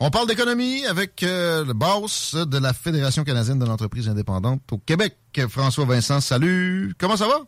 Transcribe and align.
On 0.00 0.10
parle 0.10 0.28
d'économie 0.28 0.86
avec 0.86 1.24
euh, 1.24 1.64
le 1.64 1.72
boss 1.72 2.36
de 2.36 2.58
la 2.58 2.72
Fédération 2.72 3.24
canadienne 3.24 3.58
de 3.58 3.64
l'entreprise 3.64 4.08
indépendante 4.08 4.62
au 4.70 4.78
Québec, 4.78 5.16
François 5.48 5.86
Vincent. 5.86 6.20
Salut! 6.20 6.94
Comment 6.98 7.16
ça 7.16 7.26
va? 7.26 7.40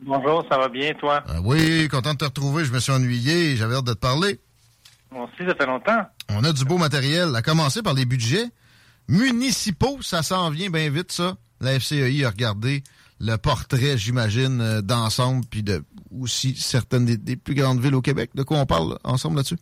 Bonjour, 0.00 0.44
ça 0.48 0.58
va 0.58 0.68
bien, 0.68 0.94
toi? 0.94 1.24
Euh, 1.28 1.40
oui, 1.42 1.88
content 1.88 2.12
de 2.12 2.18
te 2.18 2.24
retrouver. 2.24 2.64
Je 2.64 2.72
me 2.72 2.78
suis 2.78 2.92
ennuyé. 2.92 3.56
J'avais 3.56 3.74
hâte 3.74 3.84
de 3.84 3.94
te 3.94 3.98
parler. 3.98 4.38
Moi 5.10 5.24
aussi, 5.24 5.48
ça 5.48 5.56
fait 5.56 5.66
longtemps. 5.66 6.06
On 6.28 6.44
a 6.44 6.52
du 6.52 6.64
beau 6.64 6.78
matériel, 6.78 7.34
à 7.34 7.42
commencer 7.42 7.82
par 7.82 7.94
les 7.94 8.04
budgets 8.04 8.46
municipaux. 9.08 10.00
Ça 10.02 10.22
s'en 10.22 10.50
vient 10.50 10.70
bien 10.70 10.88
vite, 10.88 11.10
ça. 11.10 11.34
La 11.60 11.80
FCEI 11.80 12.24
a 12.24 12.30
regardé 12.30 12.84
le 13.18 13.36
portrait, 13.36 13.98
j'imagine, 13.98 14.60
euh, 14.60 14.82
d'ensemble, 14.82 15.44
puis 15.50 15.64
de 15.64 15.84
aussi 16.16 16.54
certaines 16.54 17.06
des, 17.06 17.36
plus 17.36 17.54
grandes 17.54 17.80
villes 17.80 17.96
au 17.96 18.02
Québec. 18.02 18.30
De 18.36 18.44
quoi 18.44 18.58
on 18.58 18.66
parle 18.66 18.98
ensemble 19.02 19.36
là-dessus? 19.36 19.58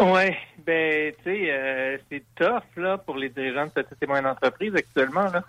Oui, 0.00 0.30
ben, 0.68 1.14
tu 1.24 1.30
sais, 1.30 1.50
euh, 1.50 1.96
c'est 2.10 2.22
tough 2.36 2.76
là, 2.76 2.98
pour 2.98 3.16
les 3.16 3.30
dirigeants 3.30 3.64
de 3.64 3.70
petites 3.70 4.02
et 4.02 4.06
moyennes 4.06 4.26
entreprises 4.26 4.74
actuellement. 4.76 5.30
Là. 5.30 5.42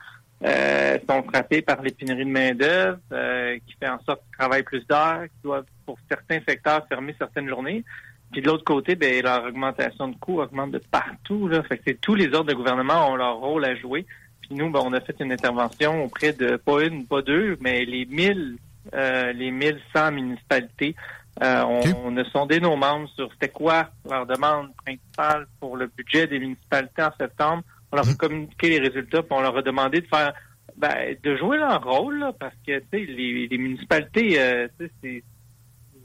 Euh, 0.45 0.97
sont 1.09 1.23
frappés 1.23 1.61
par 1.61 1.81
l'épénurie 1.81 2.23
de 2.23 2.29
main-d'œuvre, 2.29 2.99
euh, 3.11 3.57
qui 3.67 3.75
fait 3.77 3.89
en 3.89 4.01
sorte 4.05 4.21
qu'ils 4.21 4.37
travaillent 4.37 4.63
plus 4.63 4.87
d'heures, 4.87 5.23
qu'ils 5.23 5.41
doivent, 5.43 5.65
pour 5.85 5.97
certains 6.07 6.39
secteurs, 6.47 6.87
fermer 6.87 7.13
certaines 7.19 7.49
journées. 7.49 7.83
Puis 8.31 8.41
de 8.41 8.47
l'autre 8.47 8.63
côté, 8.63 8.95
ben, 8.95 9.21
leur 9.21 9.43
augmentation 9.43 10.07
de 10.07 10.15
coûts 10.15 10.39
augmente 10.39 10.71
de 10.71 10.77
partout. 10.77 11.49
Là. 11.49 11.63
Fait 11.63 11.79
que 11.79 11.91
tous 11.91 12.15
les 12.15 12.27
ordres 12.27 12.45
de 12.45 12.53
gouvernement 12.53 13.11
ont 13.11 13.17
leur 13.17 13.35
rôle 13.39 13.65
à 13.65 13.75
jouer. 13.75 14.05
Puis 14.43 14.55
nous, 14.55 14.69
ben, 14.69 14.79
on 14.85 14.93
a 14.93 15.01
fait 15.01 15.17
une 15.19 15.33
intervention 15.33 16.05
auprès 16.05 16.31
de 16.31 16.55
pas 16.55 16.85
une, 16.85 17.05
pas 17.05 17.21
deux, 17.21 17.57
mais 17.59 17.83
les 17.83 18.05
mille, 18.05 18.55
euh, 18.93 19.33
les 19.33 19.51
1100 19.51 20.13
municipalités. 20.13 20.95
Euh, 21.41 21.63
on, 21.63 21.81
on, 22.05 22.17
a 22.17 22.25
sondé 22.31 22.59
nos 22.59 22.75
membres 22.75 23.07
sur 23.15 23.31
c'était 23.31 23.49
quoi 23.49 23.89
leur 24.09 24.25
demande 24.25 24.75
principale 24.85 25.47
pour 25.59 25.77
le 25.77 25.87
budget 25.87 26.27
des 26.27 26.39
municipalités 26.39 27.03
en 27.03 27.11
septembre. 27.17 27.63
On 27.91 27.95
leur 27.95 28.09
a 28.09 28.13
communiqué 28.13 28.69
les 28.69 28.79
résultats, 28.79 29.23
puis 29.23 29.31
on 29.31 29.41
leur 29.41 29.55
a 29.55 29.61
demandé 29.61 30.01
de 30.01 30.07
faire 30.07 30.33
ben, 30.75 31.15
de 31.23 31.35
jouer 31.37 31.57
leur 31.57 31.83
rôle, 31.83 32.19
là, 32.19 32.33
parce 32.37 32.55
que 32.65 32.81
les, 32.91 33.47
les 33.47 33.57
municipalités 33.57 34.39
euh, 34.39 34.67
ils 35.03 35.23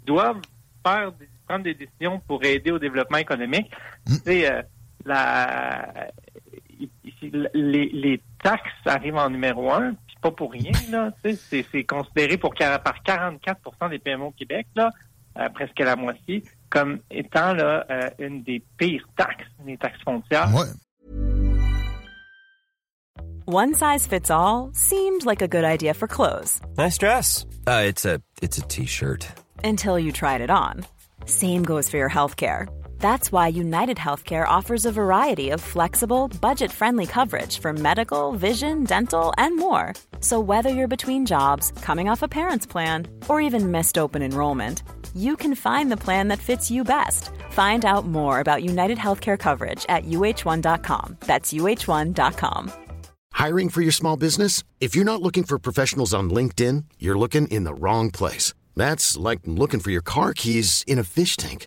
doivent 0.06 0.40
faire 0.84 1.12
des 1.12 1.28
prendre 1.46 1.64
des 1.64 1.74
décisions 1.74 2.20
pour 2.26 2.42
aider 2.44 2.70
au 2.70 2.78
développement 2.78 3.18
économique. 3.18 3.70
Mm. 4.06 4.14
Euh, 4.26 4.62
la, 5.04 6.08
les, 7.22 7.90
les, 7.92 8.20
taxes 8.42 8.72
arrivent 8.86 9.16
en 9.16 9.30
numéro 9.30 9.70
un, 9.72 9.94
puis 10.06 10.16
pas 10.20 10.30
pour 10.30 10.52
rien. 10.52 10.72
Là, 10.90 11.12
c'est, 11.22 11.84
considéré 11.84 12.36
pour 12.36 12.54
par 12.54 13.02
44% 13.06 13.90
des 13.90 13.98
PME 13.98 14.24
au 14.24 14.30
Québec, 14.30 14.66
là, 14.74 14.90
euh, 15.38 15.48
presque 15.50 15.80
la 15.80 15.96
moitié, 15.96 16.44
comme 16.70 17.00
étant 17.10 17.54
là, 17.54 17.84
euh, 17.90 18.10
une 18.18 18.42
des 18.42 18.62
pires 18.76 19.06
taxes, 19.16 19.46
les 19.64 19.76
taxes 19.76 20.00
foncières. 20.04 20.52
Ouais. 20.54 20.66
One 23.46 23.74
size 23.74 24.06
fits 24.06 24.30
all 24.30 24.70
seemed 24.72 25.26
like 25.26 25.42
a 25.42 25.48
good 25.48 25.64
idea 25.64 25.92
for 25.92 26.08
clothes. 26.08 26.60
Nice 26.78 26.96
dress. 26.96 27.44
Uh, 27.66 27.82
it's 27.86 28.06
a 28.06 28.20
it's 28.40 28.56
a 28.56 28.62
t-shirt. 28.62 29.26
Until 29.62 29.98
you 29.98 30.12
tried 30.12 30.40
it 30.40 30.50
on. 30.50 30.86
Same 31.26 31.62
goes 31.62 31.90
for 31.90 31.98
your 31.98 32.08
healthcare. 32.08 32.66
That's 33.00 33.30
why 33.30 33.48
United 33.48 33.98
Healthcare 33.98 34.48
offers 34.48 34.86
a 34.86 34.92
variety 34.92 35.50
of 35.50 35.60
flexible, 35.60 36.28
budget 36.40 36.72
friendly 36.72 37.04
coverage 37.04 37.58
for 37.58 37.74
medical, 37.74 38.32
vision, 38.32 38.84
dental, 38.84 39.34
and 39.36 39.58
more. 39.58 39.92
So, 40.20 40.40
whether 40.40 40.70
you're 40.70 40.96
between 40.96 41.26
jobs, 41.26 41.70
coming 41.82 42.08
off 42.08 42.22
a 42.22 42.28
parent's 42.28 42.64
plan, 42.64 43.06
or 43.28 43.42
even 43.42 43.70
missed 43.70 43.98
open 43.98 44.22
enrollment, 44.22 44.82
you 45.14 45.36
can 45.36 45.54
find 45.54 45.90
the 45.90 45.96
plan 45.96 46.28
that 46.28 46.38
fits 46.38 46.70
you 46.70 46.84
best. 46.84 47.30
Find 47.50 47.84
out 47.84 48.06
more 48.06 48.40
about 48.40 48.62
United 48.62 48.98
Healthcare 48.98 49.38
coverage 49.38 49.84
at 49.88 50.04
uh1.com. 50.04 51.16
That's 51.20 51.52
uh1.com. 51.52 52.72
Hiring 53.32 53.68
for 53.68 53.82
your 53.82 53.92
small 53.92 54.16
business? 54.16 54.62
If 54.80 54.94
you're 54.94 55.04
not 55.04 55.20
looking 55.20 55.42
for 55.42 55.58
professionals 55.58 56.14
on 56.14 56.30
LinkedIn, 56.30 56.84
you're 57.00 57.18
looking 57.18 57.48
in 57.48 57.64
the 57.64 57.74
wrong 57.74 58.10
place. 58.10 58.54
That's 58.76 59.16
like 59.16 59.40
looking 59.44 59.80
for 59.80 59.90
your 59.90 60.02
car 60.02 60.34
keys 60.34 60.84
in 60.86 60.98
a 60.98 61.04
fish 61.04 61.36
tank. 61.36 61.66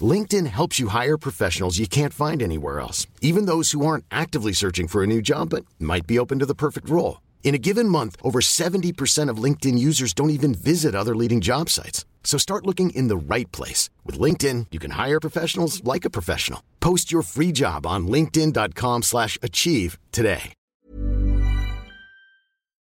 LinkedIn 0.00 0.46
helps 0.46 0.78
you 0.78 0.88
hire 0.88 1.16
professionals 1.16 1.78
you 1.78 1.86
can't 1.86 2.12
find 2.12 2.42
anywhere 2.42 2.80
else, 2.80 3.06
even 3.22 3.46
those 3.46 3.70
who 3.70 3.86
aren't 3.86 4.04
actively 4.10 4.52
searching 4.52 4.88
for 4.88 5.02
a 5.02 5.06
new 5.06 5.22
job 5.22 5.50
but 5.50 5.64
might 5.78 6.06
be 6.06 6.18
open 6.18 6.38
to 6.40 6.46
the 6.46 6.54
perfect 6.54 6.90
role. 6.90 7.22
In 7.42 7.54
a 7.54 7.58
given 7.58 7.88
month, 7.88 8.16
over 8.22 8.40
70% 8.40 9.30
of 9.30 9.38
LinkedIn 9.38 9.78
users 9.78 10.12
don't 10.12 10.30
even 10.30 10.52
visit 10.52 10.94
other 10.94 11.14
leading 11.16 11.40
job 11.40 11.70
sites. 11.70 12.04
So 12.26 12.36
start 12.38 12.66
looking 12.66 12.90
in 12.90 13.08
the 13.08 13.16
right 13.16 13.50
place. 13.52 13.88
With 14.04 14.18
LinkedIn, 14.18 14.66
you 14.72 14.78
can 14.78 14.90
hire 14.90 15.20
professionals 15.20 15.82
like 15.84 16.04
a 16.04 16.10
professional. 16.10 16.60
Post 16.80 17.10
your 17.10 17.22
free 17.22 17.52
job 17.52 17.86
on 17.86 18.08
linkedin.com 18.08 19.02
slash 19.02 19.38
achieve 19.42 19.98
today. 20.12 20.52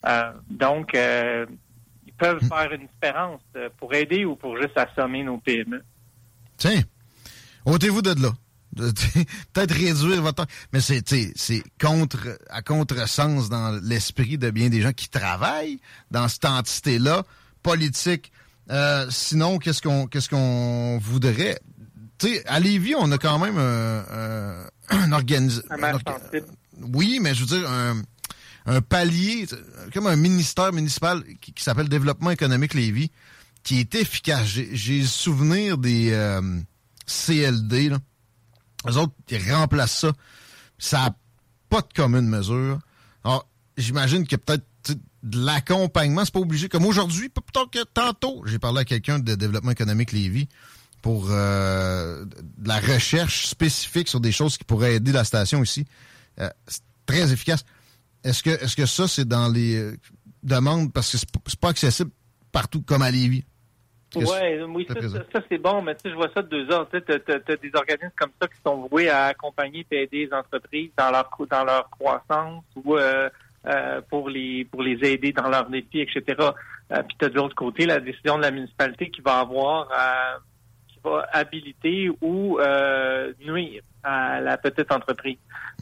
Uh, 0.04 0.34
donc, 0.50 0.96
uh... 0.96 1.46
peuvent 2.22 2.48
faire 2.48 2.72
une 2.72 2.88
différence 2.88 3.42
euh, 3.56 3.70
pour 3.78 3.94
aider 3.94 4.26
ou 4.26 4.36
pour 4.36 4.56
juste 4.58 4.78
assommer 4.78 5.24
nos 5.24 5.40
PME. 5.40 5.84
Tiens, 6.58 6.84
ôtez-vous 7.66 8.04
de 8.04 8.22
là. 8.22 8.32
Peut-être 9.54 9.74
réduire 9.74 10.22
votre 10.22 10.46
temps. 10.46 10.52
Mais 10.72 10.80
c'est, 10.80 11.04
c'est 11.36 11.64
contre, 11.82 12.40
à 12.50 12.62
contresens 12.62 13.50
dans 13.50 13.78
l'esprit 13.84 14.38
de 14.38 14.52
bien 14.52 14.70
des 14.70 14.82
gens 14.82 14.94
qui 14.94 15.10
travaillent 15.10 15.80
dans 16.12 16.28
cette 16.28 16.46
entité-là, 16.46 17.24
politique. 17.64 18.32
Euh, 18.72 19.08
sinon, 19.10 19.58
qu'est-ce 19.58 19.82
qu'on, 19.82 20.08
qu'est-ce 20.08 20.30
qu'on 20.30 20.98
voudrait? 21.00 21.60
sais, 22.22 22.46
à 22.48 22.60
Lévis, 22.60 22.96
on 22.96 23.12
a 23.12 23.18
quand 23.18 23.40
même 23.40 23.58
un, 23.58 24.66
un, 24.90 25.12
organisme. 25.12 25.64
oui, 26.94 27.20
mais 27.22 27.34
je 27.34 27.42
veux 27.42 27.60
dire, 27.60 27.70
un, 27.70 28.02
un 28.66 28.82
palier, 28.82 29.48
comme 29.94 30.08
un 30.08 30.16
ministère 30.16 30.72
municipal 30.72 31.24
qui, 31.42 31.54
s'appelle 31.64 31.90
Développement 31.90 32.32
économique 32.32 32.74
Lévis, 32.74 33.12
qui 33.64 33.80
est 33.80 33.96
efficace. 33.96 34.46
J'ai 34.46 35.00
le 35.00 35.06
souvenir 35.06 35.78
des 35.78 36.12
euh, 36.12 36.42
CLD. 37.06 37.90
Là. 37.90 38.00
Eux 38.88 38.98
autres, 38.98 39.14
ils 39.30 39.52
remplacent 39.52 40.00
ça. 40.00 40.12
Ça 40.78 40.98
n'a 41.00 41.16
pas 41.70 41.82
de 41.82 41.94
commune 41.94 42.28
mesure. 42.28 42.80
Alors, 43.24 43.48
j'imagine 43.78 44.28
que 44.28 44.36
peut-être 44.36 44.66
de 44.90 45.46
l'accompagnement, 45.46 46.26
c'est 46.26 46.34
pas 46.34 46.40
obligé. 46.40 46.70
Comme 46.70 46.86
aujourd'hui, 46.86 47.30
plutôt 47.30 47.68
que 47.68 47.84
tantôt, 47.84 48.44
j'ai 48.46 48.60
parlé 48.60 48.82
à 48.82 48.86
quelqu'un 48.86 49.20
de 49.20 49.36
développement 49.36 49.72
économique 49.72 50.12
Lévis 50.12 50.48
pour 51.02 51.28
euh, 51.30 52.26
de 52.26 52.68
la 52.68 52.80
recherche 52.80 53.48
spécifique 53.48 54.08
sur 54.08 54.20
des 54.20 54.32
choses 54.32 54.58
qui 54.58 54.64
pourraient 54.64 54.96
aider 54.96 55.12
la 55.12 55.24
station 55.24 55.64
ici. 55.64 55.86
Euh, 56.40 56.50
c'est 56.68 56.82
très 57.06 57.32
efficace. 57.32 57.66
Est-ce 58.24 58.44
que, 58.44 58.50
est-ce 58.50 58.76
que 58.76 58.86
ça, 58.86 59.08
c'est 59.08 59.28
dans 59.28 59.48
les 59.48 59.76
euh, 59.76 59.98
demandes? 60.44 60.94
Parce 60.94 61.12
que 61.12 61.18
c'est 61.18 61.60
pas 61.60 61.70
accessible 61.70 62.12
partout 62.52 62.82
comme 62.82 63.02
à 63.02 63.12
Lévis? 63.12 63.44
Ouais, 64.16 64.62
oui, 64.68 64.86
ça, 65.32 65.40
c'est 65.50 65.58
bon, 65.58 65.82
mais 65.82 65.96
tu 65.96 66.02
sais, 66.04 66.10
je 66.10 66.16
vois 66.16 66.30
ça 66.34 66.42
de 66.42 66.50
deux 66.50 66.76
ans. 66.76 66.86
Tu 66.92 66.98
as, 66.98 67.56
des 67.58 67.72
organismes 67.74 68.12
comme 68.18 68.32
ça 68.42 68.48
qui 68.48 68.58
sont 68.66 68.88
voués 68.92 69.10
à 69.10 69.28
accompagner 69.28 69.86
et 69.90 70.04
aider 70.04 70.26
les 70.26 70.34
entreprises 70.34 70.92
dans 70.98 71.12
leur 71.12 71.30
dans 71.50 71.64
leur 71.64 71.90
croissance 71.90 72.64
ou 72.76 72.98
euh, 72.98 73.30
euh, 73.68 74.02
pour 74.10 74.30
les 74.30 74.66
pour 74.66 74.82
les 74.82 74.98
aider 75.04 75.32
dans 75.34 75.50
leurs 75.50 75.70
défis, 75.70 76.02
etc. 76.02 76.22
puis 76.90 77.18
tu 77.20 77.26
as 77.26 77.30
de 77.30 77.36
l'autre 77.36 77.56
côté 77.56 77.86
la 77.86 78.00
décision 78.00 78.38
de 78.38 78.42
la 78.44 78.52
municipalité 78.52 79.10
qui 79.10 79.22
va 79.22 79.40
avoir 79.40 79.88
va 81.04 81.28
habiliter 81.32 82.10
ou 82.22 82.60
euh, 82.60 83.34
nuire 83.46 83.82
à 84.04 84.40
la 84.42 84.58
petite 84.58 84.92
entreprise. 84.92 85.38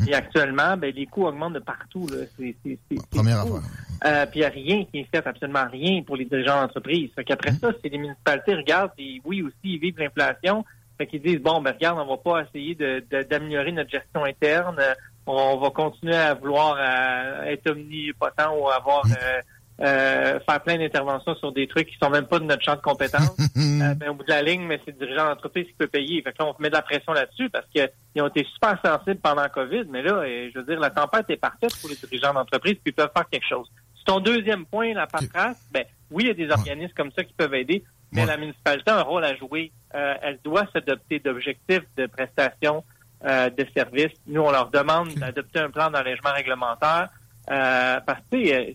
Et 0.08 0.14
actuellement, 0.14 0.78
ben, 0.78 0.94
les 0.94 1.06
coûts 1.06 1.26
augmentent 1.26 1.54
de 1.54 1.60
partout. 1.60 2.08
Là. 2.08 2.26
C'est, 2.38 2.56
c'est, 2.64 2.78
c'est, 2.90 2.98
c'est 2.98 3.10
Première 3.10 3.40
affaire. 3.42 3.62
Euh, 4.06 4.26
puis 4.28 4.40
il 4.40 4.42
n'y 4.42 4.46
a 4.46 4.50
rien 4.50 4.86
qui 4.86 5.00
est 5.00 5.08
fait, 5.14 5.26
absolument 5.26 5.68
rien 5.70 6.02
pour 6.04 6.16
les 6.16 6.26
dirigeants 6.26 6.62
d'entreprise. 6.62 7.12
Fait 7.16 7.24
qu'après 7.24 7.52
ça, 7.52 7.70
si 7.84 7.90
les 7.90 7.98
municipalités 7.98 8.56
regardent, 8.56 8.92
et 8.98 9.22
oui 9.26 9.42
aussi, 9.42 9.56
ils 9.64 9.80
vivent 9.80 10.00
l'inflation, 10.00 10.64
fait 10.98 11.08
qu'ils 11.08 11.22
disent, 11.22 11.40
bon, 11.42 11.62
ben 11.62 11.74
regarde, 11.74 12.00
on 12.00 12.06
va 12.06 12.18
pas 12.18 12.44
essayer 12.44 12.76
de, 12.76 13.04
de- 13.10 13.24
d'améliorer 13.24 13.72
notre 13.72 13.90
gestion 13.90 14.24
interne, 14.24 14.78
euh, 14.80 14.94
on 15.32 15.58
va 15.58 15.70
continuer 15.70 16.16
à 16.16 16.34
vouloir 16.34 16.76
euh, 16.80 17.44
être 17.44 17.70
omnipotent 17.70 18.52
ou 18.58 18.70
avoir 18.70 19.04
euh, 19.06 19.42
euh, 19.82 20.40
faire 20.40 20.62
plein 20.62 20.78
d'interventions 20.78 21.36
sur 21.36 21.52
des 21.52 21.68
trucs 21.68 21.88
qui 21.88 21.98
sont 22.02 22.10
même 22.10 22.26
pas 22.26 22.40
de 22.40 22.44
notre 22.46 22.64
champ 22.64 22.76
de 22.76 22.82
compétences. 22.82 23.36
Euh, 23.60 23.94
ben, 23.94 24.10
au 24.10 24.14
bout 24.14 24.24
de 24.24 24.30
la 24.30 24.42
ligne, 24.42 24.64
mais 24.64 24.80
c'est 24.84 24.92
le 24.92 25.06
dirigeant 25.06 25.26
d'entreprise 25.28 25.66
qui 25.66 25.74
peut 25.74 25.88
payer. 25.88 26.22
Fait 26.22 26.32
que 26.32 26.44
là, 26.44 26.50
on 26.50 26.62
met 26.62 26.70
de 26.70 26.74
la 26.76 26.82
pression 26.82 27.14
là-dessus 27.14 27.50
parce 27.50 27.66
qu'ils 27.68 28.22
ont 28.22 28.28
été 28.28 28.46
super 28.54 28.78
sensibles 28.84 29.20
pendant 29.22 29.42
la 29.42 29.50
COVID, 29.50 29.84
mais 29.90 30.02
là, 30.02 30.14
euh, 30.16 30.50
je 30.54 30.60
veux 30.60 30.66
dire, 30.66 30.80
la 30.80 30.90
tempête 30.90 31.30
est 31.30 31.38
parfaite 31.38 31.76
pour 31.80 31.90
les 31.90 31.96
dirigeants 31.96 32.34
d'entreprise, 32.34 32.74
puis 32.76 32.92
ils 32.92 32.94
peuvent 32.94 33.12
faire 33.16 33.28
quelque 33.30 33.48
chose. 33.48 33.70
C'est 33.98 34.06
ton 34.06 34.20
deuxième 34.20 34.66
point, 34.66 34.94
la 34.94 35.08
paperasse, 35.08 35.62
ben 35.72 35.86
oui, 36.12 36.24
il 36.24 36.28
y 36.28 36.32
a 36.32 36.34
des 36.34 36.52
organismes 36.52 36.94
comme 36.96 37.12
ça 37.12 37.24
qui 37.24 37.34
peuvent 37.34 37.54
aider, 37.54 37.84
mais 38.12 38.22
Ouais. 38.22 38.28
la 38.28 38.38
municipalité 38.38 38.92
a 38.92 39.00
un 39.00 39.04
rôle 39.04 39.24
à 39.24 39.36
jouer. 39.36 39.72
Euh, 39.96 40.14
elle 40.22 40.40
doit 40.44 40.66
s'adopter 40.74 41.20
d'objectifs 41.20 41.84
de 41.98 42.06
prestations 42.08 42.84
euh, 43.26 43.50
de 43.50 43.66
services. 43.76 44.14
Nous, 44.28 44.42
on 44.42 44.52
leur 44.52 44.70
demande 44.70 45.14
d'adopter 45.16 45.60
un 45.60 45.70
plan 45.70 45.90
d'allègement 45.90 46.34
réglementaire 46.34 47.10
euh, 47.50 48.00
parce 48.06 48.22
que 48.32 48.38
euh, 48.38 48.72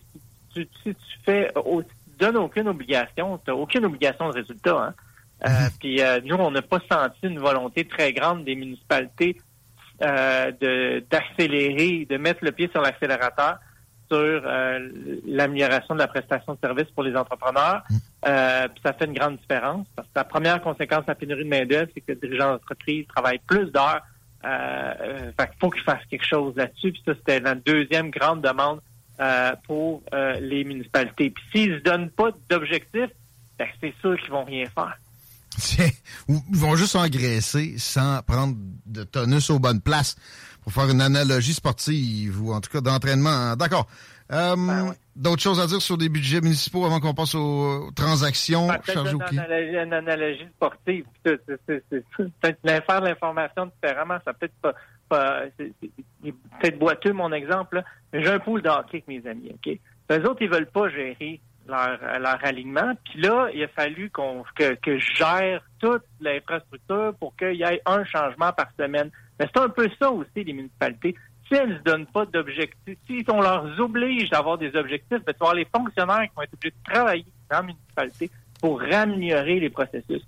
si 0.52 0.67
tu, 0.67 0.69
si 0.82 0.94
tu 0.94 1.19
fais, 1.25 1.52
tu 1.55 2.19
donnes 2.19 2.37
aucune 2.37 2.69
obligation, 2.69 3.38
tu 3.38 3.50
n'as 3.50 3.56
aucune 3.56 3.85
obligation 3.85 4.29
de 4.29 4.35
résultat. 4.35 4.76
Hein? 4.76 4.94
Euh, 5.46 5.69
Puis 5.81 6.00
euh, 6.00 6.20
nous, 6.25 6.37
on 6.37 6.50
n'a 6.50 6.62
pas 6.62 6.81
senti 6.91 7.19
une 7.23 7.38
volonté 7.38 7.87
très 7.87 8.12
grande 8.12 8.44
des 8.44 8.55
municipalités 8.55 9.37
euh, 10.02 10.52
de 10.61 11.05
d'accélérer, 11.11 12.06
de 12.08 12.17
mettre 12.17 12.44
le 12.44 12.52
pied 12.52 12.69
sur 12.73 12.82
l'accélérateur 12.82 13.58
sur 14.11 14.19
euh, 14.19 14.88
l'amélioration 15.26 15.94
de 15.94 16.00
la 16.00 16.08
prestation 16.08 16.55
de 16.55 16.58
services 16.61 16.90
pour 16.94 17.02
les 17.02 17.17
entrepreneurs. 17.17 17.82
Euh, 18.26 18.69
puis 18.69 18.81
ça 18.85 18.93
fait 18.93 19.06
une 19.06 19.14
grande 19.14 19.38
différence 19.38 19.87
parce 19.97 20.06
que 20.08 20.12
la 20.17 20.25
première 20.25 20.61
conséquence 20.61 21.02
de 21.02 21.08
la 21.08 21.14
pénurie 21.14 21.44
de 21.44 21.49
main-d'œuvre, 21.49 21.90
c'est 21.94 22.00
que 22.00 22.12
les 22.12 22.17
dirigeants 22.17 22.52
d'entreprise 22.52 23.06
travaillent 23.08 23.40
plus 23.47 23.70
d'heures. 23.73 24.02
Euh, 24.44 25.32
euh, 25.41 25.46
faut 25.61 25.70
qu'ils 25.70 25.82
fassent 25.82 26.05
quelque 26.11 26.26
chose 26.26 26.55
là-dessus. 26.56 26.93
Puis 26.93 27.02
ça, 27.05 27.14
c'était 27.14 27.41
la 27.41 27.55
deuxième 27.55 28.11
grande 28.11 28.43
demande 28.43 28.81
euh, 29.20 29.52
pour 29.67 30.02
euh, 30.12 30.38
les 30.41 30.64
municipalités. 30.64 31.31
Puis 31.31 31.44
s'ils 31.52 31.73
ne 31.73 31.79
se 31.79 31.82
donnent 31.82 32.11
pas 32.11 32.31
d'objectifs, 32.50 33.11
ben, 33.58 33.69
c'est 33.81 33.94
sûr 34.00 34.19
qu'ils 34.19 34.31
vont 34.31 34.44
rien 34.44 34.67
faire. 34.67 34.96
Ils 36.29 36.56
vont 36.56 36.75
juste 36.75 36.96
engraisser 36.96 37.76
sans 37.79 38.23
prendre 38.23 38.56
de 38.87 39.05
tonus 39.05 39.50
aux 39.50 39.61
bonnes 39.61 39.81
places. 39.81 40.17
Pour 40.64 40.72
faire 40.72 40.90
une 40.90 41.00
analogie 41.00 41.55
sportive 41.55 42.43
ou 42.43 42.52
en 42.52 42.61
tout 42.61 42.70
cas 42.70 42.81
d'entraînement. 42.81 43.55
D'accord. 43.55 43.87
Euh, 44.32 44.56
Ben. 44.56 44.94
D'autres 45.16 45.43
choses 45.43 45.61
à 45.61 45.66
dire 45.66 45.81
sur 45.81 45.96
des 45.96 46.08
budgets 46.08 46.40
municipaux 46.40 46.84
avant 46.84 46.99
qu'on 46.99 47.14
passe 47.14 47.37
aux 47.37 47.90
transactions 47.94 48.66
Peut-être 48.66 48.93
chargées 48.93 49.14
au 49.14 49.20
une, 49.31 49.38
analogie, 49.38 49.76
une 49.76 49.93
analogie 49.93 50.49
sportive. 50.56 51.05
Faire 51.22 53.00
l'information 53.00 53.66
différemment, 53.66 54.16
ça 54.25 54.32
peut 54.32 54.46
être 54.46 54.55
pas, 54.61 54.75
pas 55.08 55.43
c'est 55.56 55.72
peut-être 56.22 56.78
boiteux 56.78 57.12
mon 57.12 57.32
exemple, 57.32 57.76
là, 57.76 57.84
mais 58.12 58.22
j'ai 58.25 58.31
un 58.31 58.40
pool 58.40 58.62
de 58.62 58.69
hockey 58.69 59.05
avec 59.05 59.08
mes 59.08 59.25
amis, 59.31 59.52
OK? 59.52 59.78
Les 60.11 60.25
autres, 60.25 60.43
ils 60.43 60.50
veulent 60.50 60.70
pas 60.70 60.88
gérer 60.88 61.40
leur, 61.69 61.99
leur 62.20 62.38
alignement. 62.44 62.93
Puis 63.05 63.20
là, 63.20 63.49
il 63.55 63.62
a 63.64 63.69
fallu 63.69 64.11
qu'on 64.11 64.44
que, 64.55 64.75
que 64.75 64.99
je 64.99 65.14
gère 65.14 65.62
toute 65.81 66.02
l'infrastructure 66.20 67.14
pour 67.19 67.34
qu'il 67.37 67.55
y 67.55 67.62
ait 67.62 67.81
un 67.87 68.05
changement 68.05 68.52
par 68.52 68.69
semaine. 68.78 69.11
Mais 69.38 69.46
c'est 69.52 69.61
un 69.62 69.69
peu 69.69 69.88
ça 69.99 70.11
aussi, 70.11 70.44
les 70.44 70.52
municipalités. 70.52 71.14
Si 71.49 71.55
elles 71.55 71.75
ne 71.75 71.78
donnent 71.78 72.06
pas 72.06 72.25
d'objectifs, 72.26 72.99
si 73.06 73.25
on 73.28 73.40
leur 73.40 73.64
oblige 73.78 74.31
d'avoir 74.31 74.56
des 74.56 74.75
objectifs, 74.76 75.22
ben, 75.25 75.32
tu 75.32 75.38
vas 75.40 75.50
avoir 75.50 75.55
les 75.55 75.66
fonctionnaires 75.66 76.22
qui 76.22 76.34
vont 76.37 76.43
être 76.43 76.55
obligés 76.55 76.75
de 76.84 76.93
travailler 76.93 77.26
dans 77.50 77.56
la 77.58 77.62
municipalité 77.62 78.31
pour 78.61 78.81
améliorer 78.82 79.61
les 79.61 79.69
processus. 79.70 80.22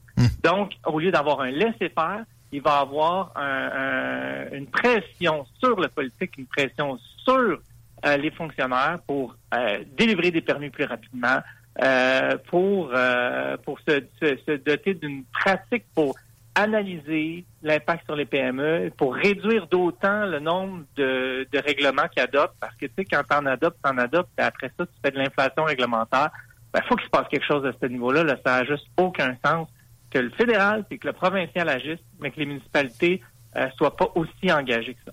Donc, 0.45 0.73
au 0.85 0.99
lieu 1.01 1.11
d'avoir 1.11 1.41
un 1.41 1.51
laisser-faire, 1.51 2.25
il 2.53 2.61
va 2.61 2.81
avoir 2.81 3.33
un- 3.35 3.71
un- 4.53 4.53
une 4.53 4.67
pression 4.67 5.47
sur 5.59 5.81
le 5.81 5.89
politique, 5.89 6.37
une 6.37 6.47
pression 6.47 6.99
sur 7.25 7.61
euh, 8.07 8.17
les 8.17 8.31
fonctionnaires 8.31 8.99
pour 9.07 9.37
euh, 9.55 9.85
délivrer 9.97 10.31
des 10.31 10.41
permis 10.41 10.71
plus 10.71 10.85
rapidement, 10.85 11.39
euh, 11.83 12.37
pour 12.49 12.91
euh, 12.95 13.57
pour 13.65 13.79
se, 13.81 14.03
se- 14.21 14.37
se 14.47 14.53
doter 14.57 14.95
d'une 14.95 15.25
pratique 15.25 15.85
pour 15.95 16.15
analyser 16.55 17.45
l'impact 17.63 18.05
sur 18.07 18.17
les 18.17 18.25
PME, 18.25 18.91
pour 18.97 19.15
réduire 19.15 19.67
d'autant 19.67 20.25
le 20.25 20.39
nombre 20.41 20.85
de, 20.97 21.47
de 21.53 21.59
règlements 21.59 22.09
qu'ils 22.09 22.23
adoptent, 22.23 22.57
parce 22.59 22.75
que 22.77 22.87
tu 22.87 22.93
sais, 22.99 23.05
quand 23.05 23.23
t'en 23.29 23.45
adoptes, 23.47 23.77
t'en 23.83 23.97
adoptes, 23.99 24.31
et 24.39 24.43
après 24.43 24.71
ça, 24.79 24.87
tu 24.87 24.93
fais 25.05 25.11
de 25.11 25.19
l'inflation 25.19 25.65
réglementaire. 25.65 26.31
Il 26.75 26.83
faut 26.89 26.97
qu'il 26.97 27.05
se 27.07 27.11
passe 27.11 27.29
quelque 27.29 27.47
chose 27.47 27.65
à 27.67 27.73
ce 27.81 27.87
niveau-là. 27.87 28.25
Là, 28.25 28.37
ça 28.45 28.59
n'a 28.59 28.65
juste 28.65 28.87
aucun 28.99 29.37
sens 29.45 29.69
que 30.11 30.19
le 30.19 30.31
fédéral 30.31 30.85
et 30.91 30.99
que 30.99 31.07
le 31.07 31.13
provincial 31.13 31.69
agissent, 31.69 31.99
mais 32.21 32.31
que 32.31 32.39
les 32.41 32.47
municipalités 32.47 33.23
euh, 33.57 33.69
soient 33.77 33.97
pas 33.97 34.09
aussi 34.15 34.51
engagées 34.53 34.95
que 34.95 35.01
ça. 35.07 35.13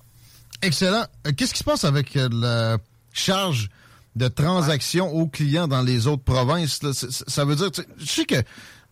Excellent. 0.62 1.06
Euh, 1.28 1.32
Qu'est-ce 1.36 1.54
qui 1.54 1.60
se 1.60 1.64
passe 1.64 1.84
avec 1.84 2.16
euh, 2.16 2.30
la 2.32 2.78
charge 3.12 3.70
de 4.16 4.28
transaction 4.28 5.12
aux 5.12 5.28
clients 5.28 5.68
dans 5.68 5.82
les 5.82 6.08
autres 6.08 6.24
provinces? 6.24 6.80
Ça 7.28 7.46
veut 7.46 7.56
dire, 7.56 7.72
tu 7.72 7.82
sais, 7.82 7.88
je 7.98 8.06
sais 8.06 8.26
que 8.26 8.36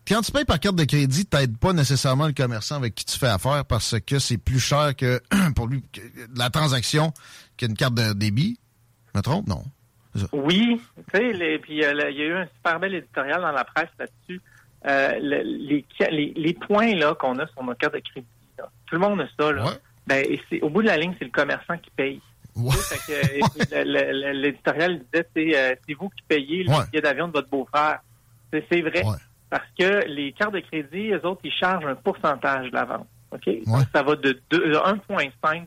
quand 0.07 0.21
tu 0.21 0.31
payes 0.31 0.45
par 0.45 0.59
carte 0.59 0.75
de 0.75 0.83
crédit, 0.83 1.25
t'aides 1.25 1.57
pas 1.57 1.73
nécessairement 1.73 2.27
le 2.27 2.33
commerçant 2.33 2.75
avec 2.75 2.95
qui 2.95 3.05
tu 3.05 3.17
fais 3.17 3.27
affaire 3.27 3.63
parce 3.65 3.95
que 4.05 4.19
c'est 4.19 4.37
plus 4.39 4.59
cher 4.59 4.95
que 4.95 5.21
pour 5.55 5.67
lui 5.67 5.83
que 5.93 6.01
la 6.35 6.49
transaction 6.49 7.13
qu'une 7.57 7.75
carte 7.75 7.93
de 7.93 8.13
débit. 8.13 8.59
Je 9.13 9.19
me 9.19 9.23
trompe? 9.23 9.47
Non. 9.47 9.63
Oui, 10.33 10.81
tu 11.13 11.17
sais, 11.37 11.59
puis 11.61 11.85
euh, 11.85 12.09
il 12.11 12.17
y 12.17 12.21
a 12.21 12.25
eu 12.25 12.33
un 12.33 12.47
super 12.57 12.79
bel 12.81 12.95
éditorial 12.95 13.41
dans 13.41 13.51
la 13.51 13.63
presse 13.63 13.87
là-dessus. 13.97 14.41
Euh, 14.87 15.19
le- 15.21 15.43
les, 15.43 15.85
les, 16.11 16.33
les 16.35 16.53
points 16.53 16.95
là 16.95 17.13
qu'on 17.15 17.37
a 17.39 17.47
sur 17.47 17.63
nos 17.63 17.75
cartes 17.75 17.93
de 17.93 17.99
crédit, 17.99 18.27
là, 18.57 18.69
tout 18.87 18.95
le 18.95 18.99
monde 19.01 19.21
a 19.21 19.27
ça. 19.39 19.51
Là. 19.53 19.63
Ouais. 19.65 19.71
Ben, 20.11 20.61
au 20.61 20.69
bout 20.69 20.81
de 20.81 20.87
la 20.87 20.97
ligne, 20.97 21.13
c'est 21.19 21.25
le 21.25 21.31
commerçant 21.31 21.77
qui 21.77 21.89
paye. 21.91 22.21
Ouais. 22.55 22.69
Euh, 23.09 24.33
l'éditorial 24.33 24.99
disait 24.99 25.27
c'est, 25.35 25.57
euh, 25.57 25.75
c'est 25.87 25.93
vous 25.93 26.09
qui 26.09 26.21
payez 26.27 26.63
le 26.63 26.69
Ouais. 26.71 26.85
billet 26.91 27.01
d'avion 27.01 27.27
de 27.27 27.33
votre 27.33 27.49
beau-frère. 27.49 27.99
C'est, 28.51 28.81
vrai. 28.81 29.03
Ouais. 29.05 29.15
Parce 29.49 29.67
que 29.79 30.05
les 30.07 30.33
cartes 30.33 30.53
de 30.53 30.59
crédit, 30.59 31.09
les 31.11 31.23
autres, 31.23 31.41
ils 31.43 31.51
chargent 31.53 31.85
un 31.85 31.95
pourcentage 31.95 32.69
de 32.69 32.75
la 32.75 32.85
vente. 32.85 33.07
OK? 33.31 33.45
Donc, 33.65 33.85
ça 33.93 34.03
va 34.03 34.15
de, 34.17 34.41
deux- 34.49 34.67
de 34.69 34.75
1,5 34.75 35.65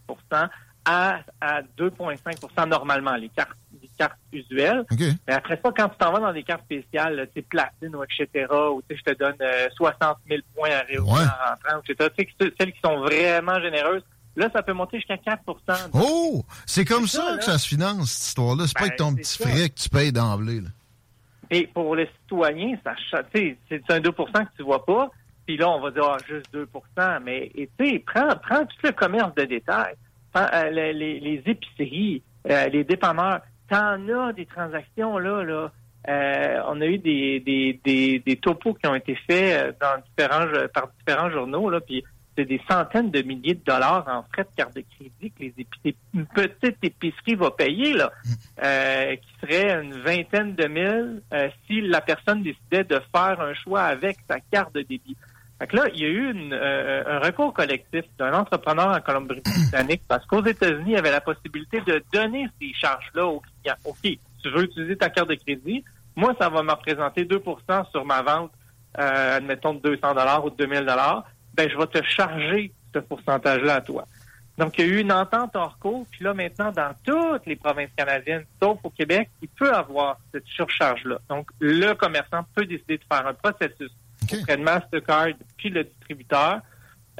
à, 0.87 1.21
à 1.41 1.63
2,5% 1.79 2.69
normalement, 2.69 3.15
les 3.17 3.31
cartes, 3.31 3.57
les 3.81 3.89
cartes 3.99 4.19
usuelles. 4.33 4.85
Mais 5.27 5.33
après 5.33 5.59
ça, 5.65 5.71
quand 5.75 5.89
tu 5.89 5.97
t'en 5.97 6.13
vas 6.13 6.21
dans 6.21 6.33
des 6.35 6.43
cartes 6.43 6.65
spéciales, 6.65 7.27
tu 7.35 7.41
platine 7.43 7.97
ou 7.97 8.05
etc., 8.05 8.47
ou 8.71 8.83
tu 8.87 8.95
sais, 8.95 9.03
je 9.07 9.13
te 9.13 9.19
donne 9.19 9.37
euh, 9.41 9.69
60 9.75 10.19
000 10.29 10.41
points 10.55 10.73
à 10.73 10.81
réouvrir 10.81 11.23
en 11.23 11.51
rentrant, 11.51 11.83
etc., 11.89 12.11
tu 12.15 12.25
sais, 12.25 12.49
que 12.51 12.55
celles 12.61 12.73
qui 12.75 12.81
sont 12.85 12.99
vraiment 13.01 13.59
généreuses, 13.63 14.03
là, 14.37 14.49
ça 14.53 14.63
peut 14.63 14.73
monter 14.73 14.99
jusqu'à 14.99 15.17
4% 15.17 15.91
Oh! 15.95 16.45
C'est 16.67 16.85
comme 16.85 17.07
ça, 17.07 17.37
que 17.39 17.45
ça 17.45 17.59
se 17.59 17.69
finance, 17.69 18.11
cette 18.11 18.29
histoire-là. 18.29 18.65
C'est 18.67 18.75
pas 18.75 18.81
Ben, 18.81 18.87
avec 18.87 18.99
ton 18.99 19.15
petit 19.15 19.39
frais 19.43 19.69
que 19.69 19.75
tu 19.75 19.89
payes 19.89 20.13
d'emblée. 20.13 20.61
Et 21.51 21.67
pour 21.67 21.95
le 21.95 22.07
citoyen, 22.23 22.77
ça, 22.83 22.95
cha- 23.11 23.23
tu 23.25 23.41
sais, 23.41 23.59
c'est 23.69 23.91
un 23.93 24.01
2% 24.01 24.13
que 24.33 24.51
tu 24.57 24.63
vois 24.63 24.85
pas. 24.85 25.11
Puis 25.47 25.57
là, 25.59 25.69
on 25.69 25.81
va 25.81 25.91
dire 25.91 26.05
ah, 26.05 26.17
juste 26.27 26.47
2% 26.55 27.21
Mais 27.23 27.51
tu 27.55 27.69
sais, 27.79 28.03
prends, 28.07 28.35
prends 28.43 28.65
tout 28.65 28.77
le 28.83 28.93
commerce 28.93 29.35
de 29.35 29.45
détail, 29.45 29.95
prends, 30.33 30.47
euh, 30.53 30.71
les, 30.71 30.93
les- 30.95 31.21
les 31.21 31.43
épiceries, 31.47 32.23
euh, 32.51 32.67
les 32.69 32.83
dépanneurs. 32.85 33.41
T'en 33.69 34.09
as 34.09 34.33
des 34.33 34.47
transactions 34.47 35.19
là, 35.19 35.43
là. 35.45 35.71
Euh, 36.09 36.61
on 36.69 36.81
a 36.83 36.85
eu 36.87 36.99
des, 36.99 37.41
des, 37.41 37.81
des, 37.85 38.19
des 38.19 38.37
topos 38.37 38.75
qui 38.75 38.87
ont 38.87 38.95
été 38.95 39.17
faits 39.27 39.75
dans 39.81 40.03
différents 40.07 40.47
par 40.75 40.89
différents 40.99 41.31
journaux 41.31 41.71
là. 41.71 41.81
Puis 41.81 42.05
c'est 42.37 42.45
des 42.45 42.61
centaines 42.69 43.11
de 43.11 43.23
milliers 43.23 43.55
de 43.55 43.65
dollars 43.65 44.05
en 44.09 44.23
frais 44.33 44.45
de 44.45 44.57
carte 44.57 44.75
de 44.75 44.85
crédit 44.97 45.31
que 45.31 45.43
les 45.43 45.55
épiceries, 45.59 45.97
une 46.15 46.27
petite 46.27 46.79
épicerie 46.83 47.35
va 47.35 47.51
payer 47.51 47.95
là 47.95 48.13
euh, 48.63 49.17
qui 49.17 49.29
serait 49.41 49.83
une 49.83 49.95
vingtaine 50.01 50.55
de 50.55 50.67
mille 50.67 51.23
euh, 51.33 51.49
si 51.67 51.81
la 51.81 52.01
personne 52.01 52.43
décidait 52.43 52.85
de 52.85 53.01
faire 53.15 53.41
un 53.41 53.55
choix 53.55 53.83
avec 53.83 54.19
sa 54.29 54.41
carte 54.41 54.75
de 54.75 54.83
débit. 54.83 55.17
Fait 55.59 55.69
que 55.69 55.77
là, 55.77 55.85
il 55.95 56.01
y 56.01 56.05
a 56.05 56.09
eu 56.09 56.31
une, 56.33 56.53
euh, 56.53 57.05
un 57.07 57.19
recours 57.21 57.55
collectif 57.55 58.05
d'un 58.19 58.33
entrepreneur 58.33 58.89
en 58.89 59.01
Colombie-Britannique 59.01 60.03
parce 60.09 60.27
qu'aux 60.27 60.45
États-Unis, 60.45 60.85
il 60.87 60.93
y 60.95 60.97
avait 60.97 61.13
la 61.13 61.21
possibilité 61.21 61.81
de 61.83 62.03
donner 62.13 62.49
ces 62.61 62.73
charges-là 62.75 63.27
aux 63.27 63.41
clients. 63.41 63.77
OK, 63.85 64.03
tu 64.03 64.51
veux 64.51 64.65
utiliser 64.65 64.97
ta 64.97 65.11
carte 65.11 65.29
de 65.29 65.37
crédit, 65.37 65.85
moi, 66.17 66.35
ça 66.39 66.49
va 66.49 66.63
me 66.63 66.71
représenter 66.71 67.25
2% 67.25 67.91
sur 67.91 68.05
ma 68.05 68.23
vente, 68.23 68.53
euh, 68.99 69.37
admettons, 69.37 69.75
de 69.75 69.81
200 69.81 70.45
ou 70.45 70.51
de 70.51 70.57
2000 70.57 70.89
ben 71.55 71.71
je 71.71 71.77
vais 71.77 71.87
te 71.87 72.03
charger 72.03 72.73
ce 72.93 72.99
pourcentage-là 73.01 73.77
à 73.77 73.81
toi. 73.81 74.07
Donc, 74.57 74.79
il 74.79 74.87
y 74.87 74.89
a 74.89 74.93
eu 74.93 75.01
une 75.01 75.13
entente 75.13 75.57
hors 75.57 75.77
cours, 75.79 76.07
puis 76.11 76.23
là, 76.23 76.33
maintenant, 76.33 76.71
dans 76.71 76.95
toutes 77.05 77.47
les 77.47 77.57
provinces 77.57 77.91
canadiennes, 77.97 78.45
sauf 78.63 78.79
au 78.85 78.91
Québec, 78.91 79.29
il 79.43 79.49
peut 79.49 79.73
avoir 79.73 80.19
cette 80.33 80.47
surcharge-là. 80.47 81.19
Donc, 81.29 81.49
le 81.59 81.95
commerçant 81.95 82.45
peut 82.55 82.65
décider 82.65 82.99
de 82.99 83.05
faire 83.11 83.27
un 83.27 83.35
processus 83.35 83.91
auprès 84.33 84.57
de 84.57 84.63
Mastercard 84.63 85.29
puis 85.57 85.71
le 85.71 85.85
distributeur. 85.85 86.61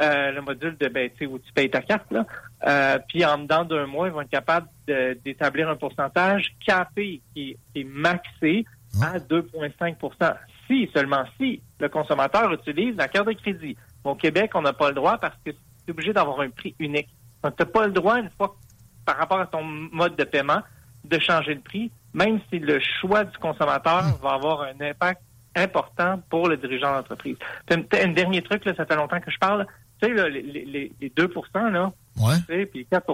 Euh, 0.01 0.33
le 0.33 0.41
module 0.41 0.77
de 0.77 0.89
ben, 0.89 1.09
où 1.31 1.39
tu 1.39 1.53
payes 1.53 1.71
ta 1.71 1.81
carte. 1.81 2.11
Là. 2.11 2.27
Euh, 2.67 2.99
puis 3.09 3.25
en 3.25 3.39
dedans 3.39 3.65
d'un 3.65 3.87
mois, 3.87 4.09
ils 4.09 4.13
vont 4.13 4.23
être 4.23 4.31
capables 4.31 4.67
d'établir 4.89 5.69
un 5.69 5.77
pourcentage 5.77 6.53
capé 6.67 7.21
qui, 7.33 7.57
est 7.77 7.85
maxé 7.85 8.65
à 9.01 9.21
2,5% 9.21 10.35
Si, 10.67 10.91
seulement 10.93 11.25
si, 11.39 11.63
le 11.79 11.89
consommateur 11.89 12.53
utilise 12.53 12.97
la 12.97 13.07
carte 13.07 13.29
de 13.29 13.35
crédit. 13.35 13.77
Au 14.05 14.15
Québec, 14.15 14.53
on 14.55 14.63
n'a 14.63 14.73
pas 14.73 14.89
le 14.89 14.95
droit 14.95 15.19
parce 15.19 15.35
que 15.45 15.51
c'est 15.53 15.91
obligé 15.91 16.13
d'avoir 16.13 16.41
un 16.41 16.51
prix 16.51 16.75
unique. 16.79 17.09
Donc, 17.43 17.57
tu 17.57 17.63
n'as 17.63 17.71
pas 17.71 17.87
le 17.87 17.93
droit, 17.93 18.19
une 18.19 18.31
fois 18.37 18.57
par 19.05 19.17
rapport 19.17 19.41
à 19.41 19.47
ton 19.47 19.63
mode 19.63 20.17
de 20.17 20.25
paiement, 20.25 20.61
de 21.05 21.19
changer 21.19 21.55
le 21.55 21.61
prix, 21.61 21.91
même 22.15 22.41
si 22.49 22.59
le 22.59 22.81
choix 23.01 23.25
du 23.25 23.37
consommateur 23.39 24.03
va 24.23 24.31
avoir 24.31 24.63
un 24.63 24.81
impact 24.81 25.21
important 25.57 26.23
pour 26.31 26.49
le 26.49 26.57
dirigeant 26.57 26.95
d'entreprise. 26.95 27.37
Un 27.71 28.09
dernier 28.09 28.43
truc, 28.43 28.65
là, 28.65 28.75
ça 28.75 28.87
fait 28.87 28.97
longtemps 28.97 29.21
que 29.21 29.31
je 29.31 29.39
parle, 29.39 29.67
tu 30.03 30.09
sais, 30.09 30.31
les, 30.31 31.13
2 31.15 31.33
là, 31.55 31.93
ouais. 32.17 32.67
puis 32.67 32.87
4 32.91 33.07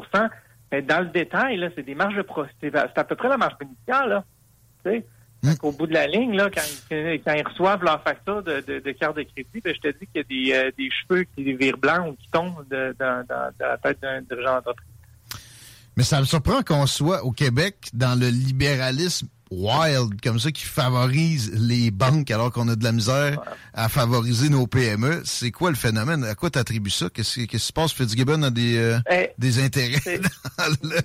ben, 0.71 0.87
dans 0.87 1.01
le 1.01 1.07
détail, 1.07 1.57
là, 1.57 1.69
c'est 1.75 1.83
des 1.83 1.97
marges 1.97 2.17
de 2.17 2.23
profit. 2.23 2.55
C'est 2.61 2.75
à 2.77 3.05
peu 3.05 3.17
près 3.17 3.29
la 3.29 3.37
marge 3.37 3.55
initiale, 3.61 4.09
là. 4.09 4.25
Tu 4.85 4.91
sais, 4.91 5.07
hmm. 5.43 5.55
Au 5.63 5.73
bout 5.73 5.87
de 5.87 5.95
la 5.95 6.07
ligne, 6.07 6.37
là, 6.37 6.51
quand, 6.51 6.63
ils 6.91 7.47
reçoivent 7.47 7.83
leur 7.83 8.03
facture 8.03 8.43
de, 8.43 8.61
de, 8.61 8.93
carte 8.93 9.17
de 9.17 9.23
crédit, 9.23 9.61
ben, 9.63 9.75
je 9.75 9.81
te 9.81 9.99
dis 9.99 10.07
qu'il 10.07 10.17
y 10.17 10.19
a 10.21 10.23
des, 10.25 10.69
euh, 10.69 10.71
des 10.77 10.91
cheveux 10.91 11.25
qui 11.35 11.53
virent 11.55 11.79
blancs 11.79 12.09
ou 12.09 12.13
qui 12.13 12.29
tombent 12.31 12.67
de, 12.71 12.95
dans, 12.99 13.25
dans, 13.29 13.51
la 13.59 13.79
tête 13.79 14.01
d'un 14.01 14.21
dirigeant 14.23 14.57
d'entreprise. 14.57 14.87
Mais 15.97 16.05
ça 16.05 16.21
me 16.21 16.25
surprend 16.25 16.63
qu'on 16.63 16.87
soit 16.87 17.25
au 17.25 17.33
Québec 17.33 17.91
dans 17.93 18.19
le 18.19 18.29
libéralisme 18.29 19.29
wild 19.51 20.21
comme 20.23 20.39
ça 20.39 20.53
qui 20.53 20.65
favorise 20.65 21.53
les 21.69 21.91
banques 21.91 22.31
alors 22.31 22.53
qu'on 22.53 22.69
a 22.69 22.77
de 22.77 22.85
la 22.85 22.93
misère 22.93 23.41
à 23.75 23.89
favoriser 23.89 24.49
nos 24.49 24.67
PME. 24.67 25.23
C'est 25.25 25.51
quoi 25.51 25.71
le 25.71 25.77
phénomène? 25.77 26.25
À 26.25 26.35
quoi 26.35 26.51
tu 26.51 26.59
attribues 26.59 26.91
ça? 26.91 27.09
Qu'est-ce 27.13 27.41
qui 27.41 27.59
se 27.59 27.73
passe? 27.73 27.93
Fitzgibbon 27.93 28.43
a 28.43 28.51
des, 28.51 28.79
euh, 28.79 28.99
eh, 29.11 29.31
des 29.39 29.63
intérêts? 29.63 30.21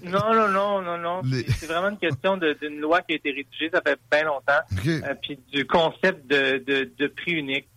Non, 0.04 0.34
non, 0.34 0.50
non, 0.50 0.82
non, 0.82 0.98
non. 0.98 1.22
C'est 1.58 1.68
vraiment 1.68 1.90
une 1.90 1.98
question 1.98 2.38
d'une 2.38 2.80
loi 2.80 3.02
qui 3.02 3.14
a 3.14 3.16
été 3.16 3.30
rédigée, 3.32 3.70
ça 3.74 3.82
fait 3.82 3.98
bien 4.12 4.24
longtemps. 4.24 4.54
Euh, 4.86 5.14
puis 5.22 5.40
du 5.52 5.66
concept 5.66 6.30
de, 6.30 6.64
de, 6.66 6.92
de, 6.98 7.08
prix 7.08 7.34
unique. 7.34 7.68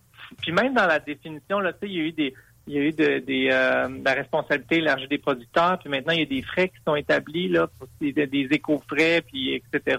Puis 0.42 0.52
même 0.52 0.74
dans 0.74 0.86
la 0.86 0.98
définition, 0.98 1.60
là, 1.60 1.72
il 1.82 1.92
y 1.92 2.00
a 2.00 2.02
eu 2.02 2.12
des 2.12 2.34
il 2.66 2.74
y 2.74 2.78
a 2.78 2.82
eu 2.82 2.92
de, 2.92 3.18
des, 3.20 3.48
euh, 3.50 3.88
la 4.04 4.12
responsabilité 4.12 4.76
élargie 4.76 5.08
des 5.08 5.16
producteurs, 5.16 5.78
puis 5.78 5.88
maintenant 5.88 6.12
il 6.12 6.20
y 6.20 6.22
a 6.22 6.26
des 6.26 6.42
frais 6.42 6.68
qui 6.68 6.76
sont 6.86 6.96
établis 6.96 7.48
là, 7.48 7.66
pour 7.66 7.88
des, 7.98 8.12
des 8.12 8.48
éco-frais, 8.50 9.22
puis 9.26 9.54
etc. 9.54 9.96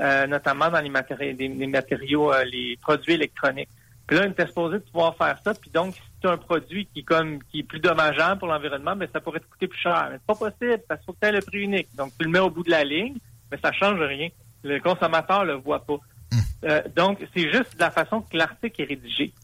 Euh, 0.00 0.26
notamment 0.26 0.70
dans 0.70 0.80
les 0.80 0.88
matériaux, 0.88 1.36
les, 1.38 1.66
matériaux, 1.66 2.32
euh, 2.32 2.44
les 2.44 2.78
produits 2.80 3.14
électroniques. 3.14 3.68
Puis 4.06 4.16
là, 4.16 4.24
on 4.26 4.30
était 4.30 4.46
supposé 4.46 4.78
pouvoir 4.78 5.14
faire 5.14 5.38
ça. 5.44 5.52
Puis 5.52 5.70
donc, 5.70 5.94
si 5.94 6.00
c'est 6.22 6.28
un 6.28 6.38
produit 6.38 6.86
qui 6.86 7.00
est 7.00 7.02
comme 7.02 7.42
qui 7.44 7.60
est 7.60 7.62
plus 7.64 7.80
dommageable 7.80 8.38
pour 8.38 8.48
l'environnement, 8.48 8.96
mais 8.96 9.08
ça 9.12 9.20
pourrait 9.20 9.40
te 9.40 9.46
coûter 9.46 9.68
plus 9.68 9.78
cher. 9.78 10.08
Mais 10.10 10.16
c'est 10.16 10.26
pas 10.26 10.50
possible 10.50 10.82
parce 10.88 11.00
qu'il 11.00 11.06
faut 11.06 11.12
que 11.12 11.26
tu 11.26 11.32
le 11.32 11.42
prix 11.42 11.58
unique. 11.58 11.88
Donc, 11.96 12.12
tu 12.18 12.24
le 12.24 12.30
mets 12.30 12.38
au 12.38 12.48
bout 12.48 12.62
de 12.62 12.70
la 12.70 12.82
ligne, 12.82 13.16
mais 13.50 13.58
ça 13.62 13.72
change 13.72 14.00
rien. 14.00 14.28
Le 14.64 14.80
consommateur 14.80 15.44
le 15.44 15.54
voit 15.54 15.84
pas. 15.84 15.98
Hmm. 16.32 16.38
Euh, 16.64 16.82
donc, 16.96 17.18
c'est 17.36 17.52
juste 17.52 17.76
la 17.78 17.90
façon 17.90 18.22
que 18.22 18.38
l'article 18.38 18.80
est 18.80 18.86
rédigé. 18.86 19.34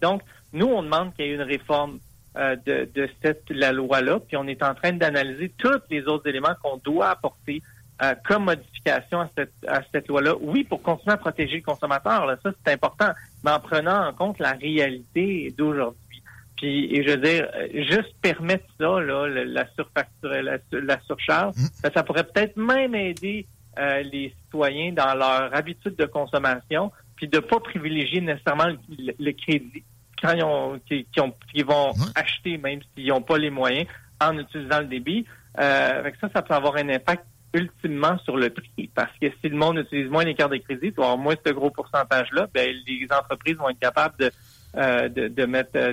donc, 0.00 0.22
nous, 0.52 0.66
on 0.66 0.82
demande 0.82 1.14
qu'il 1.14 1.26
y 1.26 1.28
ait 1.28 1.34
une 1.34 1.42
réforme 1.42 2.00
de, 2.34 2.88
de 2.92 3.08
cette 3.22 3.44
la 3.50 3.72
loi-là, 3.72 4.18
puis 4.18 4.36
on 4.38 4.46
est 4.46 4.62
en 4.62 4.74
train 4.74 4.92
d'analyser 4.92 5.52
tous 5.56 5.82
les 5.90 6.02
autres 6.06 6.26
éléments 6.28 6.54
qu'on 6.62 6.78
doit 6.78 7.10
apporter 7.10 7.62
euh, 8.02 8.14
comme 8.26 8.44
modification 8.44 9.20
à 9.20 9.30
cette, 9.36 9.52
à 9.68 9.80
cette 9.92 10.08
loi-là. 10.08 10.34
Oui, 10.40 10.64
pour 10.64 10.82
continuer 10.82 11.12
à 11.12 11.18
protéger 11.18 11.56
le 11.56 11.62
consommateur, 11.62 12.26
là, 12.26 12.36
ça 12.42 12.50
c'est 12.64 12.72
important, 12.72 13.10
mais 13.44 13.52
en 13.52 13.60
prenant 13.60 14.08
en 14.08 14.12
compte 14.12 14.40
la 14.40 14.52
réalité 14.52 15.54
d'aujourd'hui. 15.56 16.22
Puis, 16.56 16.92
et 16.92 17.04
je 17.04 17.10
veux 17.10 17.16
dire, 17.18 17.48
euh, 17.54 17.68
juste 17.84 18.12
permettre 18.20 18.64
ça, 18.80 18.98
là, 18.98 19.28
la 19.28 19.66
surfacture, 19.76 20.30
la, 20.72 21.00
surcharge, 21.02 21.54
mm. 21.54 21.66
ben, 21.82 21.90
ça 21.94 22.02
pourrait 22.02 22.24
peut-être 22.24 22.56
même 22.56 22.94
aider 22.96 23.46
euh, 23.78 24.02
les 24.02 24.34
citoyens 24.42 24.92
dans 24.92 25.14
leur 25.14 25.54
habitude 25.54 25.94
de 25.94 26.06
consommation, 26.06 26.90
puis 27.14 27.28
de 27.28 27.38
pas 27.38 27.60
privilégier 27.60 28.20
nécessairement 28.20 28.66
le, 28.88 29.32
crédit 29.32 29.84
quand 30.20 30.32
ils, 30.32 30.42
ont, 30.42 30.80
qui, 30.88 31.06
ont, 31.20 31.32
vont 31.66 31.92
acheter, 32.16 32.58
même 32.58 32.80
s'ils 32.94 33.08
n'ont 33.08 33.22
pas 33.22 33.38
les 33.38 33.50
moyens, 33.50 33.86
en 34.20 34.36
utilisant 34.38 34.80
le 34.80 34.86
débit. 34.86 35.24
avec 35.54 36.16
ça, 36.20 36.28
ça 36.34 36.42
peut 36.42 36.54
avoir 36.54 36.76
un 36.76 36.88
impact 36.88 37.24
ultimement 37.54 38.18
sur 38.24 38.36
le 38.36 38.50
prix. 38.50 38.90
Parce 38.94 39.12
que 39.20 39.26
si 39.40 39.48
le 39.48 39.56
monde 39.56 39.78
utilise 39.78 40.10
moins 40.10 40.24
les 40.24 40.34
cartes 40.34 40.52
de 40.52 40.58
crédit, 40.58 40.92
avoir 40.96 41.18
moins 41.18 41.34
ce 41.44 41.52
gros 41.52 41.70
pourcentage-là, 41.70 42.48
ben, 42.52 42.74
les 42.86 43.06
entreprises 43.10 43.56
vont 43.56 43.68
être 43.68 43.78
capables 43.78 44.14
de, 44.18 44.30
euh, 44.76 45.08
de, 45.08 45.32
euh, 45.76 45.92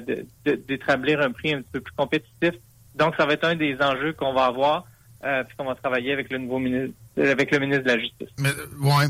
d'établir 0.67 1.21
un 1.21 1.31
prix 1.31 1.53
un 1.53 1.61
petit 1.61 1.71
peu 1.73 1.81
plus 1.81 1.93
compétitif. 1.95 2.53
Donc, 2.95 3.15
ça 3.17 3.25
va 3.25 3.33
être 3.33 3.45
un 3.45 3.55
des 3.55 3.77
enjeux 3.81 4.13
qu'on 4.13 4.33
va 4.33 4.45
avoir, 4.45 4.85
euh, 5.23 5.43
puis 5.43 5.55
qu'on 5.57 5.65
va 5.65 5.75
travailler 5.75 6.13
avec 6.13 6.31
le 6.31 6.37
nouveau 6.37 6.59
ministre, 6.59 6.93
avec 7.17 7.51
le 7.51 7.59
ministre 7.59 7.83
de 7.83 7.89
la 7.89 7.99
Justice. 7.99 8.29
Mais, 8.39 8.49
ouais. 8.81 9.05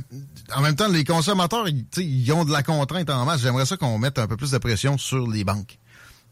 En 0.55 0.61
même 0.61 0.75
temps, 0.75 0.89
les 0.89 1.03
consommateurs, 1.03 1.65
ils 1.97 2.33
ont 2.33 2.45
de 2.45 2.51
la 2.51 2.63
contrainte 2.63 3.09
en 3.09 3.25
masse. 3.25 3.41
J'aimerais 3.41 3.65
ça 3.65 3.77
qu'on 3.77 3.99
mette 3.99 4.17
un 4.17 4.27
peu 4.27 4.37
plus 4.37 4.51
de 4.51 4.57
pression 4.57 4.97
sur 4.97 5.27
les 5.27 5.43
banques. 5.43 5.77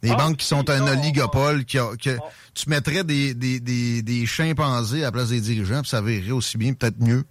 Les 0.04 0.12
ah, 0.12 0.16
banques 0.16 0.38
qui 0.38 0.46
sont 0.46 0.70
un 0.70 0.88
oligopole, 0.88 1.66
qui, 1.66 1.78
que 1.78 2.18
tu 2.54 2.70
mettrais 2.70 3.04
des, 3.04 3.34
des, 3.34 3.60
des, 3.60 4.02
des, 4.02 4.26
chimpanzés 4.26 5.02
à 5.02 5.06
la 5.06 5.12
place 5.12 5.30
des 5.30 5.42
dirigeants, 5.42 5.82
puis 5.82 5.90
ça 5.90 6.02
verrait 6.02 6.32
aussi 6.32 6.58
bien, 6.58 6.74
peut-être 6.74 7.00
mieux. 7.00 7.24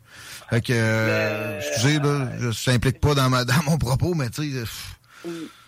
Fait 0.51 0.61
que, 0.61 0.73
euh, 0.73 1.59
excusez, 1.59 1.99
là, 1.99 2.29
je 2.41 2.51
s'implique 2.51 3.01
pas 3.01 3.15
dans, 3.15 3.31
ma, 3.31 3.45
dans 3.45 3.63
mon 3.67 3.79
propos, 3.79 4.15
mais 4.15 4.31
tu 4.31 4.53
sais... 4.53 4.65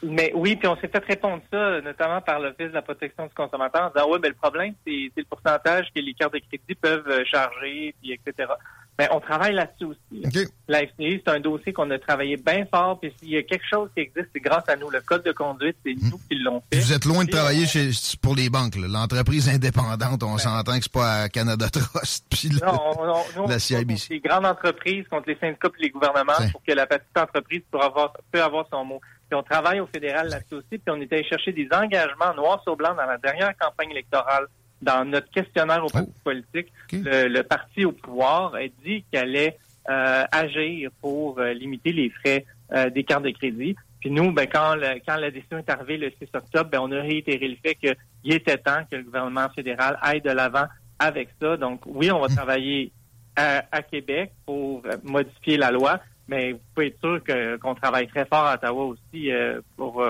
Mais 0.03 0.31
oui, 0.35 0.55
puis 0.55 0.69
on 0.69 0.77
s'est 0.77 0.89
fait 0.89 1.05
répondre 1.05 1.43
ça, 1.53 1.81
notamment 1.81 2.21
par 2.21 2.39
l'Office 2.39 2.69
de 2.69 2.75
la 2.75 2.83
protection 2.83 3.27
du 3.27 3.35
consommateur, 3.35 3.87
en 3.87 3.91
disant, 3.91 4.13
oui, 4.13 4.19
mais 4.23 4.29
le 4.29 4.35
problème, 4.35 4.75
c'est 4.87 5.11
le 5.17 5.25
pourcentage 5.25 5.87
que 5.95 6.01
les 6.01 6.15
cartes 6.15 6.35
de 6.35 6.39
crédit 6.39 6.75
peuvent 6.81 7.09
euh, 7.09 7.25
charger, 7.25 7.95
puis 8.01 8.13
etc. 8.13 8.53
Ben, 8.99 9.07
on 9.13 9.21
travaille 9.21 9.55
là-dessus 9.55 9.85
aussi. 9.85 10.49
La 10.67 10.81
FCI, 10.81 11.23
c'est 11.25 11.31
un 11.31 11.39
dossier 11.39 11.73
qu'on 11.73 11.89
a 11.93 12.01
travaillé 12.01 12.37
bien 12.37 12.67
fort. 12.67 12.99
Puis 12.99 13.15
s'il 13.17 13.31
y 13.31 13.37
a 13.37 13.45
quelque 13.45 13.65
chose 13.71 13.89
qui 13.95 14.03
existe, 14.03 14.29
c'est 14.35 14.41
grâce 14.41 14.69
à 14.69 14.75
nous. 14.75 14.91
Le 14.91 15.01
code 15.01 15.23
de 15.23 15.31
conduite, 15.31 15.77
c'est 15.87 15.95
hmm. 15.95 16.11
nous 16.11 16.21
qui 16.29 16.35
l'ont 16.35 16.61
fait. 16.73 16.81
Vous 16.81 16.93
êtes 16.93 17.05
loin 17.05 17.25
de 17.25 17.31
travailler 17.31 17.65
chez, 17.67 17.91
pour 18.21 18.35
les 18.35 18.51
banques. 18.51 18.75
L'entreprise 18.75 19.49
indépendante, 19.49 20.25
on 20.25 20.37
s'entend 20.37 20.77
que 20.79 20.83
c'est 20.83 20.93
pas 20.93 21.23
à 21.23 21.29
Canada 21.29 21.69
Trust 21.71 22.27
puis 22.31 22.51
non, 22.61 23.47
la 23.47 23.61
CIBC. 23.61 24.15
Les 24.15 24.21
grandes 24.21 24.47
entreprises 24.47 25.07
contre 25.09 25.29
les 25.29 25.39
syndicats 25.39 25.69
et 25.79 25.83
les 25.83 25.91
gouvernements 25.91 26.51
pour 26.51 26.63
que 26.65 26.73
la 26.73 26.87
petite 26.87 27.17
entreprise 27.17 27.63
puisse 27.71 27.83
avoir, 27.83 28.13
peut 28.33 28.43
avoir 28.43 28.67
son 28.73 28.85
mot. 28.85 29.01
Puis 29.29 29.39
on 29.39 29.45
travaille 29.45 29.79
au 29.79 29.87
fédéral 29.87 30.29
là-dessus 30.29 30.55
aussi. 30.55 30.79
Puis 30.79 30.83
on 30.89 31.01
était 31.01 31.17
allé 31.17 31.25
chercher 31.25 31.53
des 31.53 31.69
engagements 31.73 32.35
noir 32.35 32.61
sur 32.65 32.77
blanc 32.77 32.95
dans 32.97 33.07
la 33.07 33.19
dernière 33.19 33.57
campagne 33.57 33.93
électorale 33.93 34.49
dans 34.83 35.05
notre 35.05 35.31
questionnaire 35.31 35.85
au 35.85 35.89
parti 35.89 36.11
oh. 36.15 36.21
politique, 36.25 36.73
le, 36.93 37.43
parti 37.43 37.85
au 37.85 37.93
pouvoir 37.93 38.55
a 38.55 38.67
dit 38.85 39.05
qu'il 39.11 39.19
allait 39.19 39.57
euh, 39.89 40.25
agir 40.33 40.91
pour 41.01 41.39
euh, 41.39 41.53
limiter 41.53 41.93
les 41.93 42.11
frais 42.11 42.45
euh, 42.73 42.91
des 42.91 43.05
cartes 43.05 43.25
de 43.25 43.31
crédit. 43.31 43.75
Puis 44.01 44.11
nous, 44.11 44.33
ben, 44.33 44.47
quand, 44.47 44.77
quand 45.07 45.17
la 45.17 45.31
décision 45.31 45.59
est 45.59 45.71
arrivée 45.71 45.97
le 45.97 46.11
6 46.11 46.29
octobre, 46.35 46.71
ben, 46.71 46.81
on 46.81 46.93
a 46.93 47.01
réitéré 47.01 47.49
le 47.49 47.57
fait 47.57 47.75
qu'il 47.75 47.97
était 48.33 48.59
temps 48.59 48.83
que 48.91 48.97
le 48.97 49.03
gouvernement 49.03 49.49
fédéral 49.51 49.99
aille 50.03 50.21
de 50.21 50.31
l'avant 50.31 50.67
avec 50.99 51.31
ça. 51.41 51.57
Donc 51.57 51.81
oui, 51.87 52.11
on 52.11 52.21
va 52.21 52.29
travailler 52.29 52.93
à, 53.37 53.83
Québec 53.83 54.33
pour 54.45 54.83
modifier 55.05 55.57
la 55.57 55.71
loi, 55.71 56.01
mais 56.27 56.53
vous 56.53 56.61
pouvez 56.75 56.89
être 56.89 57.01
sûr 57.01 57.21
qu'on 57.61 57.75
travaille 57.77 58.09
très 58.09 58.27
fort 58.27 58.45
à 58.45 58.55
Ottawa 58.55 58.85
aussi 58.87 59.31
pour, 59.77 60.05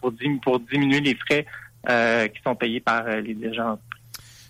pour, 0.00 0.12
pour 0.42 0.60
diminuer 0.60 1.00
les 1.00 1.16
frais 1.16 1.44
euh, 1.88 2.28
qui 2.28 2.40
sont 2.42 2.54
payés 2.54 2.80
par 2.80 3.06
euh, 3.06 3.20
les 3.20 3.34
dirigeants. 3.34 3.78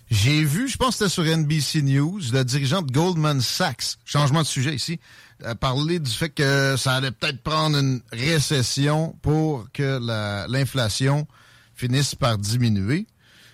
J'ai 0.09 0.43
vu, 0.43 0.67
je 0.67 0.75
pense 0.75 0.97
que 0.97 1.07
c'était 1.07 1.09
sur 1.09 1.23
NBC 1.23 1.81
News, 1.83 2.19
la 2.33 2.43
dirigeante 2.43 2.91
Goldman 2.91 3.39
Sachs, 3.39 3.95
changement 4.03 4.41
de 4.41 4.47
sujet 4.47 4.75
ici, 4.75 4.99
parler 5.61 5.99
du 5.99 6.11
fait 6.11 6.29
que 6.29 6.75
ça 6.77 6.95
allait 6.95 7.11
peut-être 7.11 7.41
prendre 7.41 7.77
une 7.77 8.01
récession 8.11 9.15
pour 9.21 9.71
que 9.71 9.99
l'inflation 10.51 11.27
finisse 11.75 12.13
par 12.13 12.37
diminuer. 12.37 13.07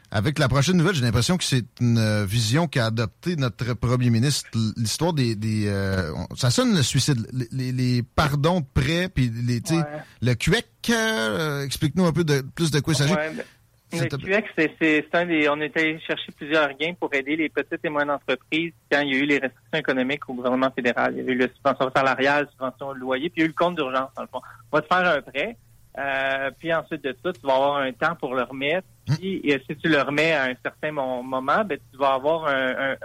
Avec 0.09 0.39
la 0.39 0.47
prochaine 0.47 0.77
nouvelle, 0.77 0.95
j'ai 0.95 1.01
l'impression 1.03 1.35
que 1.35 1.43
c'est 1.43 1.65
une 1.81 2.23
vision 2.23 2.67
qu'a 2.67 2.85
adoptée 2.85 3.35
notre 3.35 3.73
premier 3.73 4.09
ministre. 4.09 4.49
L'histoire 4.77 5.11
des, 5.11 5.35
des 5.35 5.67
euh, 5.67 6.13
ça 6.37 6.49
sonne 6.49 6.73
le 6.73 6.81
suicide, 6.81 7.27
les, 7.51 7.73
les 7.73 8.03
pardons 8.03 8.61
de 8.61 8.65
prêts, 8.73 9.09
puis 9.09 9.29
les, 9.29 9.61
le 10.21 10.33
QEC. 10.33 10.65
Explique-nous 11.65 12.05
un 12.05 12.13
peu 12.13 12.23
de, 12.23 12.39
plus 12.39 12.71
de 12.71 12.79
quoi 12.79 12.93
il 12.93 12.97
s'agit. 12.97 13.13
Le 13.93 14.07
QX, 14.09 14.69
c'est 14.81 15.05
un 15.13 15.25
des. 15.25 15.47
On 15.49 15.61
est 15.61 15.75
allé 15.77 15.99
chercher 15.99 16.31
plusieurs 16.33 16.69
gains 16.77 16.93
pour 16.99 17.13
aider 17.13 17.35
les 17.35 17.49
petites 17.49 17.79
et 17.83 17.89
moyennes 17.89 18.11
entreprises 18.11 18.73
quand 18.91 18.99
il 19.01 19.13
y 19.13 19.15
a 19.15 19.19
eu 19.19 19.25
les 19.25 19.37
restrictions 19.37 19.79
économiques 19.79 20.27
au 20.27 20.33
gouvernement 20.33 20.71
fédéral. 20.71 21.13
Il 21.17 21.23
y 21.23 21.29
a 21.29 21.31
eu 21.31 21.37
la 21.37 21.47
subvention 21.47 21.91
salariale, 21.95 22.49
subvention 22.51 22.93
de 22.93 22.99
loyer, 22.99 23.29
puis 23.29 23.37
il 23.37 23.39
y 23.41 23.43
a 23.43 23.45
eu 23.45 23.49
le 23.49 23.53
compte 23.53 23.75
d'urgence, 23.75 24.09
dans 24.15 24.23
le 24.23 24.27
fond. 24.27 24.41
On 24.71 24.77
va 24.77 24.81
te 24.81 24.93
faire 24.93 25.07
un 25.07 25.21
prêt, 25.21 25.57
euh, 25.97 26.51
puis 26.59 26.73
ensuite 26.73 27.03
de 27.03 27.15
ça, 27.23 27.31
tu 27.31 27.41
vas 27.47 27.55
avoir 27.55 27.77
un 27.77 27.91
temps 27.93 28.15
pour 28.15 28.35
le 28.35 28.43
remettre. 28.43 28.87
Hum. 29.09 29.17
Puis 29.17 29.41
et 29.43 29.61
si 29.69 29.75
tu 29.77 29.87
le 29.87 30.01
remets 30.01 30.33
à 30.33 30.43
un 30.45 30.55
certain 30.61 30.91
moment, 30.91 31.63
ben, 31.63 31.77
tu 31.91 31.97
vas 31.97 32.13
avoir 32.13 32.45
un, 32.47 32.95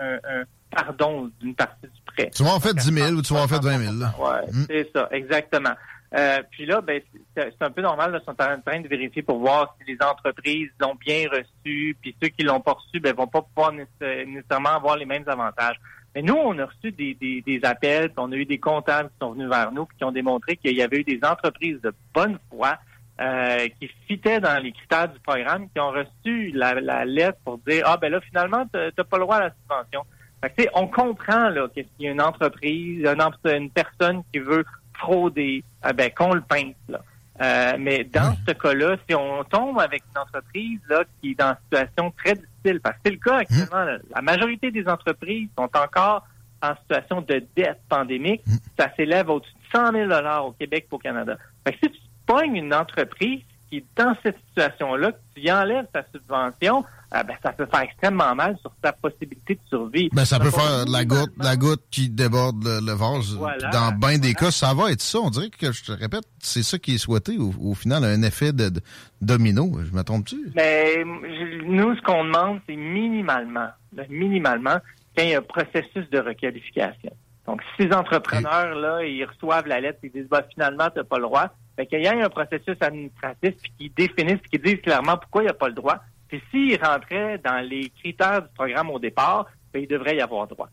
pardon 0.70 1.30
d'une 1.40 1.54
partie 1.54 1.86
du 1.86 2.00
prêt. 2.06 2.30
Tu 2.34 2.42
vas 2.42 2.54
en 2.54 2.60
faire 2.60 2.74
10 2.74 2.92
000 2.92 3.10
ou 3.12 3.22
tu 3.22 3.32
vas 3.34 3.42
en 3.42 3.48
faire 3.48 3.60
20 3.60 3.78
000. 3.78 3.94
Oui, 4.18 4.64
c'est 4.68 4.90
ça, 4.92 5.08
exactement. 5.12 5.74
Euh, 6.14 6.42
puis 6.50 6.66
là, 6.66 6.80
ben, 6.80 7.00
c'est 7.34 7.62
un 7.62 7.70
peu 7.70 7.80
normal, 7.80 8.12
là, 8.12 8.20
sont 8.20 8.32
en 8.32 8.60
train 8.60 8.80
de 8.80 8.88
vérifier 8.88 9.22
pour 9.22 9.38
voir 9.38 9.74
si 9.78 9.90
les 9.90 9.98
entreprises 10.04 10.70
l'ont 10.78 10.94
bien 10.94 11.26
reçu, 11.30 11.96
puis 12.00 12.14
ceux 12.22 12.28
qui 12.28 12.42
l'ont 12.42 12.60
pas 12.60 12.72
reçu, 12.72 13.00
ben, 13.00 13.14
vont 13.14 13.26
pas 13.26 13.42
pouvoir 13.42 13.72
nécessairement 13.72 14.76
avoir 14.76 14.96
les 14.96 15.06
mêmes 15.06 15.26
avantages. 15.26 15.80
Mais 16.14 16.20
nous, 16.20 16.34
on 16.34 16.58
a 16.58 16.66
reçu 16.66 16.92
des, 16.92 17.14
des, 17.14 17.40
des 17.40 17.60
appels, 17.64 18.10
puis 18.10 18.18
on 18.18 18.30
a 18.32 18.36
eu 18.36 18.44
des 18.44 18.58
comptables 18.58 19.08
qui 19.08 19.14
sont 19.22 19.32
venus 19.32 19.48
vers 19.48 19.72
nous, 19.72 19.86
puis 19.86 19.96
qui 19.96 20.04
ont 20.04 20.12
démontré 20.12 20.56
qu'il 20.56 20.76
y 20.76 20.82
avait 20.82 20.98
eu 20.98 21.04
des 21.04 21.20
entreprises 21.22 21.80
de 21.80 21.94
bonne 22.12 22.38
foi 22.50 22.76
euh, 23.20 23.68
qui 23.80 23.88
fitaient 24.06 24.40
dans 24.40 24.62
les 24.62 24.72
critères 24.72 25.08
du 25.08 25.18
programme, 25.20 25.68
qui 25.70 25.80
ont 25.80 25.90
reçu 25.90 26.50
la, 26.50 26.74
la 26.74 27.04
lettre 27.06 27.38
pour 27.44 27.58
dire 27.58 27.84
ah 27.86 27.96
ben 27.96 28.10
là 28.10 28.20
finalement 28.20 28.64
tu 28.72 28.78
n'as 28.78 29.04
pas 29.04 29.16
le 29.18 29.22
droit 29.22 29.36
à 29.36 29.40
la 29.44 29.50
subvention. 29.50 30.02
Fait 30.42 30.50
que, 30.50 30.70
on 30.74 30.88
comprend 30.88 31.50
là 31.50 31.68
qu'il 31.68 31.86
y 32.00 32.08
a 32.08 32.10
une 32.10 32.22
entreprise, 32.22 33.06
une, 33.06 33.50
une 33.50 33.70
personne 33.70 34.22
qui 34.32 34.40
veut 34.40 34.64
frauder, 35.02 35.64
ah 35.82 35.92
ben, 35.92 36.10
qu'on 36.10 36.32
le 36.32 36.40
pince. 36.40 36.74
Là. 36.88 37.00
Euh, 37.40 37.76
mais 37.78 38.04
dans 38.04 38.34
ce 38.46 38.52
cas-là, 38.52 38.96
si 39.08 39.14
on 39.14 39.42
tombe 39.44 39.80
avec 39.80 40.02
une 40.14 40.20
entreprise 40.20 40.80
là, 40.88 41.02
qui 41.20 41.32
est 41.32 41.38
dans 41.38 41.50
une 41.50 41.56
situation 41.64 42.12
très 42.16 42.34
difficile, 42.34 42.80
parce 42.80 42.96
que 42.96 43.00
c'est 43.06 43.12
le 43.12 43.18
cas 43.18 43.36
actuellement, 43.38 43.98
la 44.14 44.22
majorité 44.22 44.70
des 44.70 44.86
entreprises 44.86 45.48
sont 45.58 45.70
encore 45.76 46.26
en 46.62 46.76
situation 46.76 47.20
de 47.22 47.44
dette 47.56 47.80
pandémique, 47.88 48.42
ça 48.78 48.88
s'élève 48.96 49.28
au-dessus 49.30 49.52
de 49.52 49.78
100 49.78 49.92
000 50.08 50.46
au 50.46 50.52
Québec 50.52 50.86
et 50.90 50.94
au 50.94 50.98
Canada. 50.98 51.36
Fait 51.66 51.72
que 51.72 51.78
si 51.82 51.92
tu 51.92 52.00
pognes 52.26 52.56
une 52.56 52.74
entreprise 52.74 53.40
qui 53.72 53.78
est 53.78 53.84
dans 53.96 54.14
cette 54.22 54.36
situation-là, 54.48 55.12
que 55.12 55.18
tu 55.34 55.40
y 55.40 55.50
enlèves 55.50 55.86
ta 55.90 56.04
subvention, 56.12 56.84
ah, 57.10 57.22
ben, 57.24 57.34
ça 57.42 57.52
peut 57.52 57.64
faire 57.64 57.80
extrêmement 57.80 58.34
mal 58.34 58.58
sur 58.60 58.70
ta 58.82 58.92
possibilité 58.92 59.54
de 59.54 59.60
survie. 59.66 60.10
Ben, 60.12 60.26
ça, 60.26 60.38
peut 60.38 60.50
faire 60.50 60.84
la 60.86 61.06
goutte, 61.06 61.32
la 61.38 61.56
goutte 61.56 61.82
qui 61.90 62.10
déborde 62.10 62.62
le, 62.62 62.92
vase. 62.92 63.38
Dans 63.72 63.92
bien 63.92 64.18
des 64.18 64.34
cas, 64.34 64.50
ça 64.50 64.74
va 64.74 64.92
être 64.92 65.00
ça. 65.00 65.20
On 65.20 65.30
dirait 65.30 65.48
que, 65.48 65.72
je 65.72 65.84
te 65.84 65.92
répète, 65.92 66.24
c'est 66.38 66.62
ça 66.62 66.78
qui 66.78 66.96
est 66.96 66.98
souhaité. 66.98 67.38
Au, 67.38 67.72
final, 67.72 68.04
un 68.04 68.22
effet 68.22 68.52
de, 68.52 68.70
domino. 69.22 69.72
Je 69.82 69.96
me 69.96 70.02
trompe-tu? 70.02 70.52
Mais 70.54 71.02
nous, 71.64 71.96
ce 71.96 72.02
qu'on 72.02 72.24
demande, 72.24 72.60
c'est 72.68 72.76
minimalement, 72.76 73.68
minimalement, 74.10 74.76
qu'il 75.16 75.28
y 75.28 75.32
ait 75.32 75.36
un 75.36 75.42
processus 75.42 76.10
de 76.10 76.18
requalification. 76.18 77.12
Donc, 77.46 77.62
si 77.62 77.84
ces 77.88 77.94
entrepreneurs-là, 77.94 79.02
ils 79.04 79.24
reçoivent 79.24 79.66
la 79.66 79.80
lettre 79.80 79.98
et 80.02 80.08
ils 80.08 80.12
disent, 80.12 80.28
bah, 80.28 80.44
finalement, 80.52 80.90
tu 80.90 80.98
n'as 80.98 81.04
pas 81.04 81.16
le 81.16 81.24
droit, 81.24 81.48
fait 81.76 81.86
qu'il 81.86 82.00
y 82.00 82.04
ait 82.04 82.22
un 82.22 82.28
processus 82.28 82.76
administratif 82.80 83.54
qui 83.78 83.90
définisse, 83.90 84.40
qui 84.50 84.58
dise 84.58 84.80
clairement 84.82 85.16
pourquoi 85.16 85.42
il 85.42 85.46
n'y 85.46 85.50
a 85.50 85.54
pas 85.54 85.68
le 85.68 85.74
droit, 85.74 85.98
puis 86.28 86.42
s'il 86.50 86.82
rentrait 86.82 87.38
dans 87.38 87.60
les 87.60 87.90
critères 87.90 88.42
du 88.42 88.48
programme 88.54 88.90
au 88.90 88.98
départ, 88.98 89.46
ben, 89.72 89.82
il 89.82 89.88
devrait 89.88 90.16
y 90.16 90.20
avoir 90.20 90.46
droit. 90.46 90.68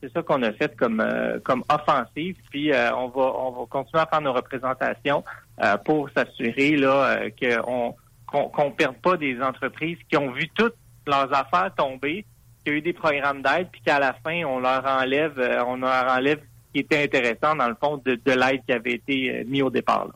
C'est 0.00 0.12
ça 0.12 0.22
qu'on 0.22 0.42
a 0.42 0.52
fait 0.52 0.74
comme 0.76 1.00
euh, 1.00 1.38
comme 1.44 1.62
offensive. 1.68 2.36
Puis 2.50 2.72
euh, 2.72 2.94
on 2.94 3.08
va 3.08 3.22
on 3.36 3.50
va 3.50 3.66
continuer 3.68 4.02
à 4.02 4.06
faire 4.06 4.22
nos 4.22 4.32
représentations 4.32 5.24
euh, 5.62 5.76
pour 5.78 6.08
s'assurer 6.10 6.76
là 6.76 7.28
qu'on 7.30 7.94
qu'on 8.26 8.70
perde 8.70 8.96
pas 8.96 9.16
des 9.16 9.40
entreprises 9.40 9.98
qui 10.08 10.16
ont 10.16 10.30
vu 10.30 10.48
toutes 10.54 10.76
leurs 11.06 11.32
affaires 11.34 11.70
tomber, 11.76 12.24
qui 12.64 12.72
ont 12.72 12.74
eu 12.74 12.80
des 12.80 12.94
programmes 12.94 13.42
d'aide, 13.42 13.68
puis 13.70 13.82
qu'à 13.82 13.98
la 13.98 14.14
fin 14.24 14.44
on 14.44 14.58
leur 14.58 14.84
enlève 14.86 15.38
on 15.66 15.76
leur 15.76 16.10
enlève 16.10 16.40
ce 16.40 16.72
qui 16.72 16.78
était 16.78 17.04
intéressant 17.04 17.54
dans 17.54 17.68
le 17.68 17.76
fond 17.78 18.00
de, 18.04 18.18
l'aide 18.26 18.62
qui 18.66 18.72
avait 18.72 18.94
été 18.94 19.44
mis 19.44 19.62
au 19.62 19.70
départ. 19.70 20.08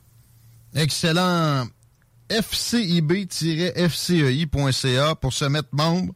Excellent 0.75 1.65
fcib-fcei.ca 2.29 5.15
pour 5.15 5.33
se 5.33 5.45
mettre 5.45 5.69
membre 5.71 6.13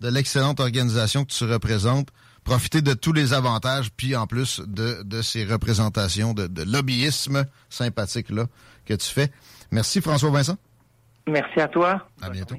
de 0.00 0.08
l'excellente 0.08 0.60
organisation 0.60 1.24
que 1.24 1.32
tu 1.32 1.44
représentes. 1.44 2.10
Profiter 2.44 2.80
de 2.80 2.94
tous 2.94 3.12
les 3.12 3.32
avantages, 3.32 3.90
puis 3.90 4.14
en 4.14 4.28
plus 4.28 4.60
de, 4.64 5.02
de 5.02 5.22
ces 5.22 5.44
représentations 5.44 6.32
de, 6.32 6.46
de 6.46 6.62
lobbyisme 6.62 7.44
sympathique 7.68 8.30
là 8.30 8.46
que 8.84 8.94
tu 8.94 9.10
fais. 9.10 9.32
Merci 9.72 10.00
François 10.00 10.30
Vincent. 10.30 10.56
Merci 11.26 11.60
à 11.60 11.66
toi. 11.66 12.08
À 12.22 12.30
bientôt. 12.30 12.54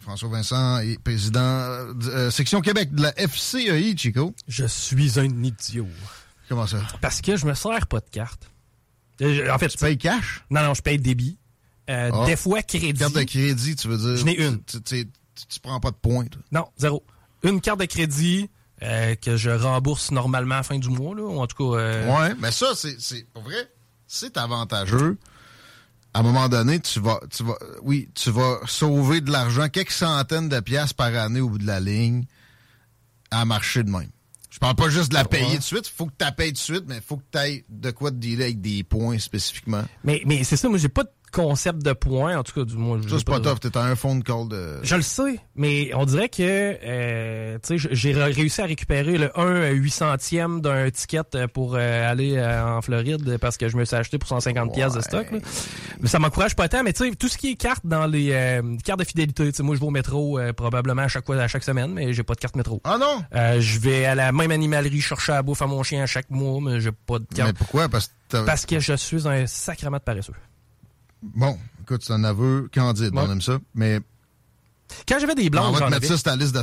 François 0.00 0.30
Vincent 0.30 0.78
est 0.78 0.98
président 1.02 1.40
euh, 1.40 2.30
section 2.30 2.62
Québec 2.62 2.94
de 2.94 3.02
la 3.02 3.12
FCEI, 3.12 3.94
Chico. 3.94 4.34
Je 4.48 4.64
suis 4.64 5.20
un 5.20 5.42
idiot. 5.42 5.86
Comment 6.48 6.66
ça? 6.66 6.78
Parce 7.02 7.20
que 7.20 7.36
je 7.36 7.44
me 7.44 7.52
sers 7.52 7.86
pas 7.86 8.00
de 8.00 8.08
carte. 8.10 8.50
En 9.20 9.58
fait, 9.58 9.68
tu 9.68 9.78
payes 9.78 9.98
cash? 9.98 10.44
Non, 10.50 10.62
non, 10.62 10.74
je 10.74 10.82
paye 10.82 10.98
débit. 10.98 11.38
Euh, 11.88 12.10
ah. 12.12 12.26
Des 12.26 12.36
fois, 12.36 12.62
crédit. 12.62 12.94
Carte 12.94 13.14
de 13.14 13.22
crédit, 13.22 13.76
tu 13.76 13.88
veux 13.88 13.98
dire? 13.98 14.16
Je 14.16 14.24
n'ai 14.24 14.36
une. 14.36 14.62
Tu, 14.62 14.80
tu, 15.48 15.60
prends 15.60 15.80
pas 15.80 15.90
de 15.90 15.96
points, 15.96 16.26
Non, 16.52 16.66
zéro. 16.76 17.04
Une 17.42 17.60
carte 17.60 17.80
de 17.80 17.86
crédit 17.86 18.48
euh, 18.82 19.14
que 19.14 19.36
je 19.36 19.50
rembourse 19.50 20.10
normalement 20.10 20.56
à 20.56 20.58
la 20.58 20.62
fin 20.62 20.78
du 20.78 20.88
mois, 20.88 21.14
là, 21.14 21.22
ou 21.22 21.40
en 21.40 21.46
tout 21.46 21.56
cas... 21.56 21.78
Euh... 21.78 22.18
Ouais, 22.18 22.34
mais 22.38 22.50
ça, 22.50 22.68
c'est 22.74 23.26
pour 23.32 23.42
vrai, 23.42 23.70
c'est 24.06 24.36
avantageux. 24.36 25.18
À 26.12 26.20
un 26.20 26.22
moment 26.22 26.48
donné, 26.48 26.80
tu 26.80 26.98
vas, 26.98 27.20
tu 27.30 27.44
vas, 27.44 27.58
oui, 27.82 28.08
tu 28.14 28.30
vas 28.30 28.58
sauver 28.66 29.20
de 29.20 29.30
l'argent, 29.30 29.68
quelques 29.68 29.92
centaines 29.92 30.48
de 30.48 30.60
piastres 30.60 30.96
par 30.96 31.14
année 31.14 31.40
au 31.40 31.50
bout 31.50 31.58
de 31.58 31.66
la 31.66 31.78
ligne, 31.78 32.24
à 33.30 33.44
marcher 33.44 33.82
de 33.82 33.90
même. 33.90 34.10
Je 34.50 34.58
parle 34.58 34.74
pas 34.74 34.88
juste 34.88 35.10
de 35.10 35.14
la 35.14 35.24
payer 35.24 35.58
de 35.58 35.62
suite. 35.62 35.86
Il 35.86 35.96
faut 35.96 36.06
que 36.06 36.12
tu 36.18 36.24
la 36.24 36.32
payes 36.32 36.52
de 36.52 36.58
suite, 36.58 36.84
mais 36.88 36.96
il 36.96 37.02
faut 37.02 37.16
que 37.16 37.24
tu 37.30 37.38
ailles 37.38 37.64
de 37.68 37.90
quoi 37.92 38.10
te 38.10 38.16
dealer 38.16 38.44
avec 38.44 38.60
des 38.60 38.82
points 38.82 39.18
spécifiquement. 39.18 39.84
Mais, 40.02 40.22
mais 40.26 40.42
c'est 40.42 40.56
ça, 40.56 40.68
moi, 40.68 40.78
j'ai 40.78 40.88
pas 40.88 41.04
de 41.04 41.10
concept 41.30 41.82
de 41.82 41.92
points, 41.92 42.36
en 42.36 42.42
tout 42.42 42.52
cas, 42.52 42.64
du 42.64 42.76
moins. 42.76 43.00
Ça, 43.02 43.18
c'est 43.18 43.26
pas, 43.26 43.40
top, 43.40 43.60
t'es 43.60 43.76
un 43.76 43.96
fond 43.96 44.16
de 44.16 44.24
call 44.24 44.48
de. 44.48 44.78
Je 44.82 44.96
le 44.96 45.02
sais, 45.02 45.40
mais 45.54 45.90
on 45.94 46.04
dirait 46.04 46.28
que, 46.28 46.42
euh, 46.42 47.58
tu 47.62 47.78
sais, 47.78 47.88
j'ai 47.90 48.12
réussi 48.12 48.60
à 48.60 48.66
récupérer 48.66 49.18
le 49.18 49.38
1 49.38 49.72
800e 49.72 50.60
d'un 50.60 50.90
ticket 50.90 51.20
euh, 51.34 51.46
pour 51.48 51.74
euh, 51.74 52.10
aller 52.10 52.36
euh, 52.36 52.76
en 52.76 52.82
Floride 52.82 53.38
parce 53.38 53.56
que 53.56 53.68
je 53.68 53.76
me 53.76 53.84
suis 53.84 53.96
acheté 53.96 54.18
pour 54.18 54.28
150 54.28 54.72
pièces 54.72 54.94
de 54.94 55.00
stock. 55.00 55.26
Mais 56.00 56.08
ça 56.08 56.18
m'encourage 56.18 56.56
pas 56.56 56.68
tant, 56.68 56.82
mais 56.82 56.92
tu 56.92 57.08
sais, 57.08 57.14
tout 57.14 57.28
ce 57.28 57.38
qui 57.38 57.52
est 57.52 57.56
carte 57.56 57.84
dans 57.84 58.06
les 58.06 58.60
cartes 58.84 59.00
de 59.00 59.04
fidélité, 59.04 59.50
tu 59.50 59.56
sais, 59.56 59.62
moi, 59.62 59.74
je 59.74 59.80
vais 59.80 59.86
au 59.86 59.90
métro 59.90 60.38
probablement 60.56 61.02
à 61.02 61.08
chaque, 61.08 61.28
à 61.30 61.48
chaque 61.48 61.64
semaine, 61.64 61.92
mais 61.92 62.12
j'ai 62.12 62.22
pas 62.22 62.34
de 62.34 62.40
carte 62.40 62.56
métro. 62.56 62.80
Ah 62.84 62.98
non? 62.98 63.22
je 63.60 63.78
vais 63.78 64.04
à 64.04 64.14
la 64.14 64.32
même 64.32 64.50
animalerie 64.50 65.00
chercher 65.00 65.32
à 65.32 65.36
la 65.36 65.42
bouffe 65.42 65.62
à 65.62 65.66
mon 65.66 65.82
chien 65.82 66.02
à 66.02 66.06
chaque 66.06 66.30
mois, 66.30 66.60
mais 66.60 66.80
j'ai 66.80 66.92
pas 66.92 67.18
de 67.18 67.26
carte. 67.34 67.48
Mais 67.48 67.52
pourquoi? 67.52 67.88
Parce 67.88 68.10
que, 68.30 68.44
parce 68.44 68.66
que 68.66 68.80
je 68.80 68.94
suis 68.94 69.28
un 69.28 69.46
sacrement 69.46 69.98
de 69.98 70.02
paresseux. 70.02 70.34
Bon, 71.22 71.58
écoute, 71.82 72.02
c'est 72.04 72.12
un 72.12 72.24
aveu 72.24 72.68
candide, 72.72 73.12
on 73.14 73.30
aime 73.30 73.42
ça, 73.42 73.58
mais... 73.74 74.00
Quand 75.06 75.18
j'avais 75.20 75.36
des 75.36 75.50
blondes, 75.50 75.66
On 75.68 75.78
va 75.78 75.86
te 75.86 75.90
mettre 75.90 76.06
ça 76.06 76.16
sur 76.16 76.24
ta 76.24 76.36
liste 76.36 76.54
de 76.54 76.62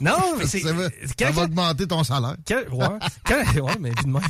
non, 0.00 0.16
mais 0.38 0.46
c'est. 0.46 0.60
Ça 0.60 0.72
va, 0.72 0.88
quand, 1.18 1.30
va 1.32 1.42
augmenter 1.42 1.86
ton 1.86 2.04
salaire. 2.04 2.36
Quand, 2.46 2.62
ouais, 2.72 2.98
quand, 3.26 3.60
ouais, 3.60 3.76
mais 3.80 3.90
dis-moi. 3.90 4.20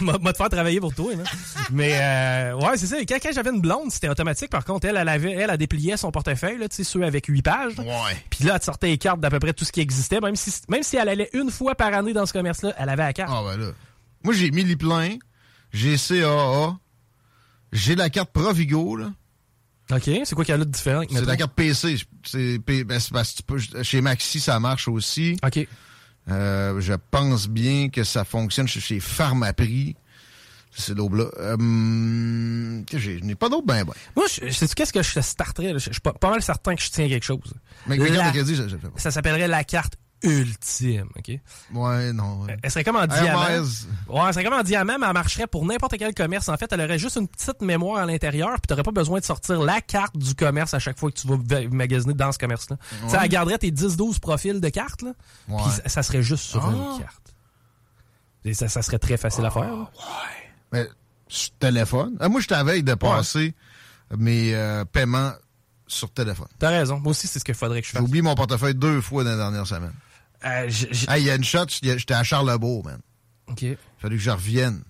m'a 0.00 0.32
te 0.32 0.36
faire 0.36 0.48
travailler 0.48 0.80
pour 0.80 0.94
toi, 0.94 1.14
là. 1.14 1.24
Mais, 1.70 1.98
euh, 2.00 2.54
ouais, 2.56 2.76
c'est 2.76 2.86
ça. 2.86 2.96
Quand, 3.06 3.16
quand 3.22 3.32
j'avais 3.32 3.50
une 3.50 3.60
blonde, 3.60 3.90
c'était 3.90 4.08
automatique. 4.08 4.50
Par 4.50 4.64
contre, 4.64 4.86
elle, 4.86 4.96
elle 4.96 5.08
avait, 5.08 5.32
elle, 5.32 5.50
a 5.50 5.56
déplié 5.56 5.96
son 5.96 6.10
portefeuille, 6.10 6.58
là, 6.58 6.68
tu 6.68 6.76
sais, 6.76 6.84
ceux 6.84 7.02
avec 7.02 7.26
huit 7.26 7.42
pages. 7.42 7.78
Ouais. 7.78 8.24
Puis 8.30 8.44
là, 8.44 8.56
elle 8.56 8.62
sortait 8.62 8.88
les 8.88 8.98
cartes 8.98 9.20
d'à 9.20 9.30
peu 9.30 9.38
près 9.38 9.52
tout 9.52 9.64
ce 9.64 9.72
qui 9.72 9.80
existait. 9.80 10.20
Même 10.20 10.36
si, 10.36 10.52
même 10.68 10.82
si 10.82 10.96
elle 10.96 11.08
allait 11.08 11.30
une 11.32 11.50
fois 11.50 11.74
par 11.74 11.92
année 11.92 12.12
dans 12.12 12.26
ce 12.26 12.32
commerce-là, 12.32 12.74
elle 12.78 12.88
avait 12.88 13.04
la 13.04 13.12
carte. 13.12 13.32
Ah, 13.32 13.42
ben 13.44 13.56
là. 13.58 13.72
Moi, 14.24 14.34
j'ai 14.34 14.50
mis 14.50 14.64
les 14.64 14.76
pleins. 14.76 15.16
J'ai 15.72 15.96
CAA. 15.96 16.76
J'ai 17.72 17.94
la 17.94 18.10
carte 18.10 18.32
Provigo, 18.32 18.96
là. 18.96 19.12
OK. 19.90 20.10
C'est 20.24 20.34
quoi 20.34 20.44
qu'il 20.44 20.52
y 20.52 20.54
a 20.54 20.58
de 20.58 20.64
différent? 20.64 21.02
C'est 21.08 21.24
la 21.24 21.36
carte 21.36 21.54
PC. 21.54 21.96
C'est, 22.24 22.58
ben, 22.58 23.00
chez 23.82 24.00
Maxi, 24.00 24.40
ça 24.40 24.58
marche 24.58 24.88
aussi. 24.88 25.36
OK. 25.44 25.66
Euh, 26.28 26.80
je 26.80 26.94
pense 27.10 27.48
bien 27.48 27.88
que 27.88 28.02
ça 28.02 28.24
fonctionne 28.24 28.66
chez, 28.66 28.98
Pharmaprix. 28.98 29.94
C'est 30.72 30.94
l'aube 30.94 31.14
là. 31.14 31.24
Euh, 31.38 32.82
je 32.92 33.10
n'ai 33.24 33.34
pas 33.34 33.48
d'autre 33.48 33.66
ben, 33.66 33.84
ben. 33.84 33.94
Moi, 34.14 34.26
sais-tu 34.28 34.74
qu'est-ce 34.74 34.92
que 34.92 35.02
je 35.02 35.20
starterais? 35.20 35.72
Je 35.74 35.78
suis 35.78 36.00
pas, 36.00 36.14
mal 36.22 36.42
certain 36.42 36.74
que 36.74 36.82
je 36.82 36.90
tiens 36.90 37.08
quelque 37.08 37.24
chose. 37.24 37.54
Mais 37.86 37.96
la, 37.96 38.30
crédit, 38.30 38.60
ça 38.96 39.10
s'appellerait 39.10 39.48
la 39.48 39.64
carte 39.64 39.94
ultime, 40.22 41.08
OK? 41.16 41.38
Ouais, 41.74 42.12
non. 42.12 42.46
Elle 42.62 42.70
serait 42.70 42.84
comme 42.84 42.96
en 42.96 43.06
diamant. 43.06 43.46
Ouais, 43.46 44.22
elle 44.26 44.34
serait 44.34 44.44
comme 44.44 44.54
en 44.54 44.62
diamant, 44.62 44.96
mais 44.98 45.06
elle 45.06 45.12
marcherait 45.12 45.46
pour 45.46 45.64
n'importe 45.64 45.96
quel 45.98 46.14
commerce. 46.14 46.48
En 46.48 46.56
fait, 46.56 46.72
elle 46.72 46.80
aurait 46.80 46.98
juste 46.98 47.16
une 47.16 47.28
petite 47.28 47.60
mémoire 47.60 48.02
à 48.02 48.06
l'intérieur, 48.06 48.52
puis 48.54 48.66
t'aurais 48.68 48.82
pas 48.82 48.92
besoin 48.92 49.20
de 49.20 49.24
sortir 49.24 49.60
la 49.60 49.80
carte 49.80 50.16
du 50.16 50.34
commerce 50.34 50.74
à 50.74 50.78
chaque 50.78 50.98
fois 50.98 51.10
que 51.10 51.18
tu 51.18 51.26
vas 51.28 51.36
magasiner 51.70 52.14
dans 52.14 52.32
ce 52.32 52.38
commerce-là. 52.38 52.76
Ça 53.08 53.22
elle 53.22 53.28
garderait 53.28 53.58
tes 53.58 53.70
10-12 53.70 54.20
profils 54.20 54.60
de 54.60 54.68
cartes, 54.68 55.02
là, 55.02 55.12
puis 55.46 55.66
ça 55.86 56.02
serait 56.02 56.22
juste 56.22 56.44
sur 56.44 56.64
une 56.68 56.80
ah. 56.80 56.98
carte. 57.00 57.34
Et 58.44 58.54
ça, 58.54 58.68
ça 58.68 58.80
serait 58.82 58.98
très 58.98 59.16
facile 59.16 59.44
à 59.44 59.50
faire. 59.50 59.74
Ouais. 59.74 59.86
Mais 60.72 60.88
téléphone. 61.58 62.16
Ah, 62.20 62.28
moi, 62.28 62.40
je 62.40 62.46
t'avais 62.46 62.80
de 62.82 62.94
passer 62.94 63.54
mes 64.16 64.54
euh, 64.54 64.84
paiements 64.84 65.32
sur 65.86 66.10
téléphone. 66.10 66.48
T'as 66.58 66.70
raison. 66.70 66.98
Moi 66.98 67.10
aussi, 67.10 67.26
c'est 67.26 67.38
ce 67.38 67.44
qu'il 67.44 67.54
faudrait 67.54 67.80
que 67.80 67.86
je 67.86 67.92
fasse. 67.92 68.02
J'ai 68.02 68.06
oublié 68.06 68.22
mon 68.22 68.34
portefeuille 68.34 68.74
deux 68.74 69.00
fois 69.00 69.24
dans 69.24 69.30
la 69.30 69.36
dernière 69.36 69.66
semaine. 69.66 69.94
Euh, 70.44 70.70
il 71.16 71.22
y 71.22 71.30
a 71.30 71.34
une 71.34 71.44
shot, 71.44 71.66
j'étais 71.68 72.14
à 72.14 72.22
Charlebourg, 72.22 72.84
man. 72.84 73.00
OK. 73.48 73.62
Il 73.62 73.78
fallu 73.98 74.16
que 74.16 74.22
je 74.22 74.30
revienne. 74.30 74.82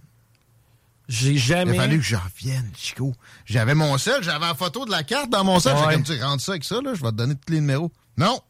J'ai 1.09 1.37
jamais. 1.37 1.75
Il 1.75 1.79
a 1.79 1.83
fallu 1.83 1.99
que 1.99 2.05
je 2.05 2.17
revienne, 2.17 2.71
Chico. 2.77 3.15
J'avais 3.45 3.75
mon 3.75 3.97
sel, 3.97 4.23
j'avais 4.23 4.47
la 4.47 4.55
photo 4.55 4.85
de 4.85 4.91
la 4.91 5.05
carte 5.05 5.31
dans 5.31 5.45
mon 5.45 5.61
sel. 5.61 5.77
J'ai 5.77 5.95
comme, 5.95 6.03
tu 6.03 6.21
rentres 6.23 6.43
ça 6.43 6.53
avec 6.53 6.65
ça, 6.65 6.81
là, 6.81 6.95
je 6.95 7.03
vais 7.03 7.11
te 7.11 7.17
donner 7.17 7.35
tous 7.35 7.53
les 7.53 7.61
numéros. 7.61 7.93
Non! 8.17 8.41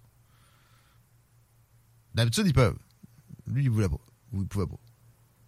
D'habitude, 2.15 2.47
ils 2.47 2.55
peuvent. 2.55 2.79
Lui, 3.47 3.65
il 3.65 3.71
voulait 3.71 3.89
pas. 3.89 4.01
Ou 4.33 4.41
il 4.41 4.49
pouvait 4.49 4.67
pas. 4.67 4.79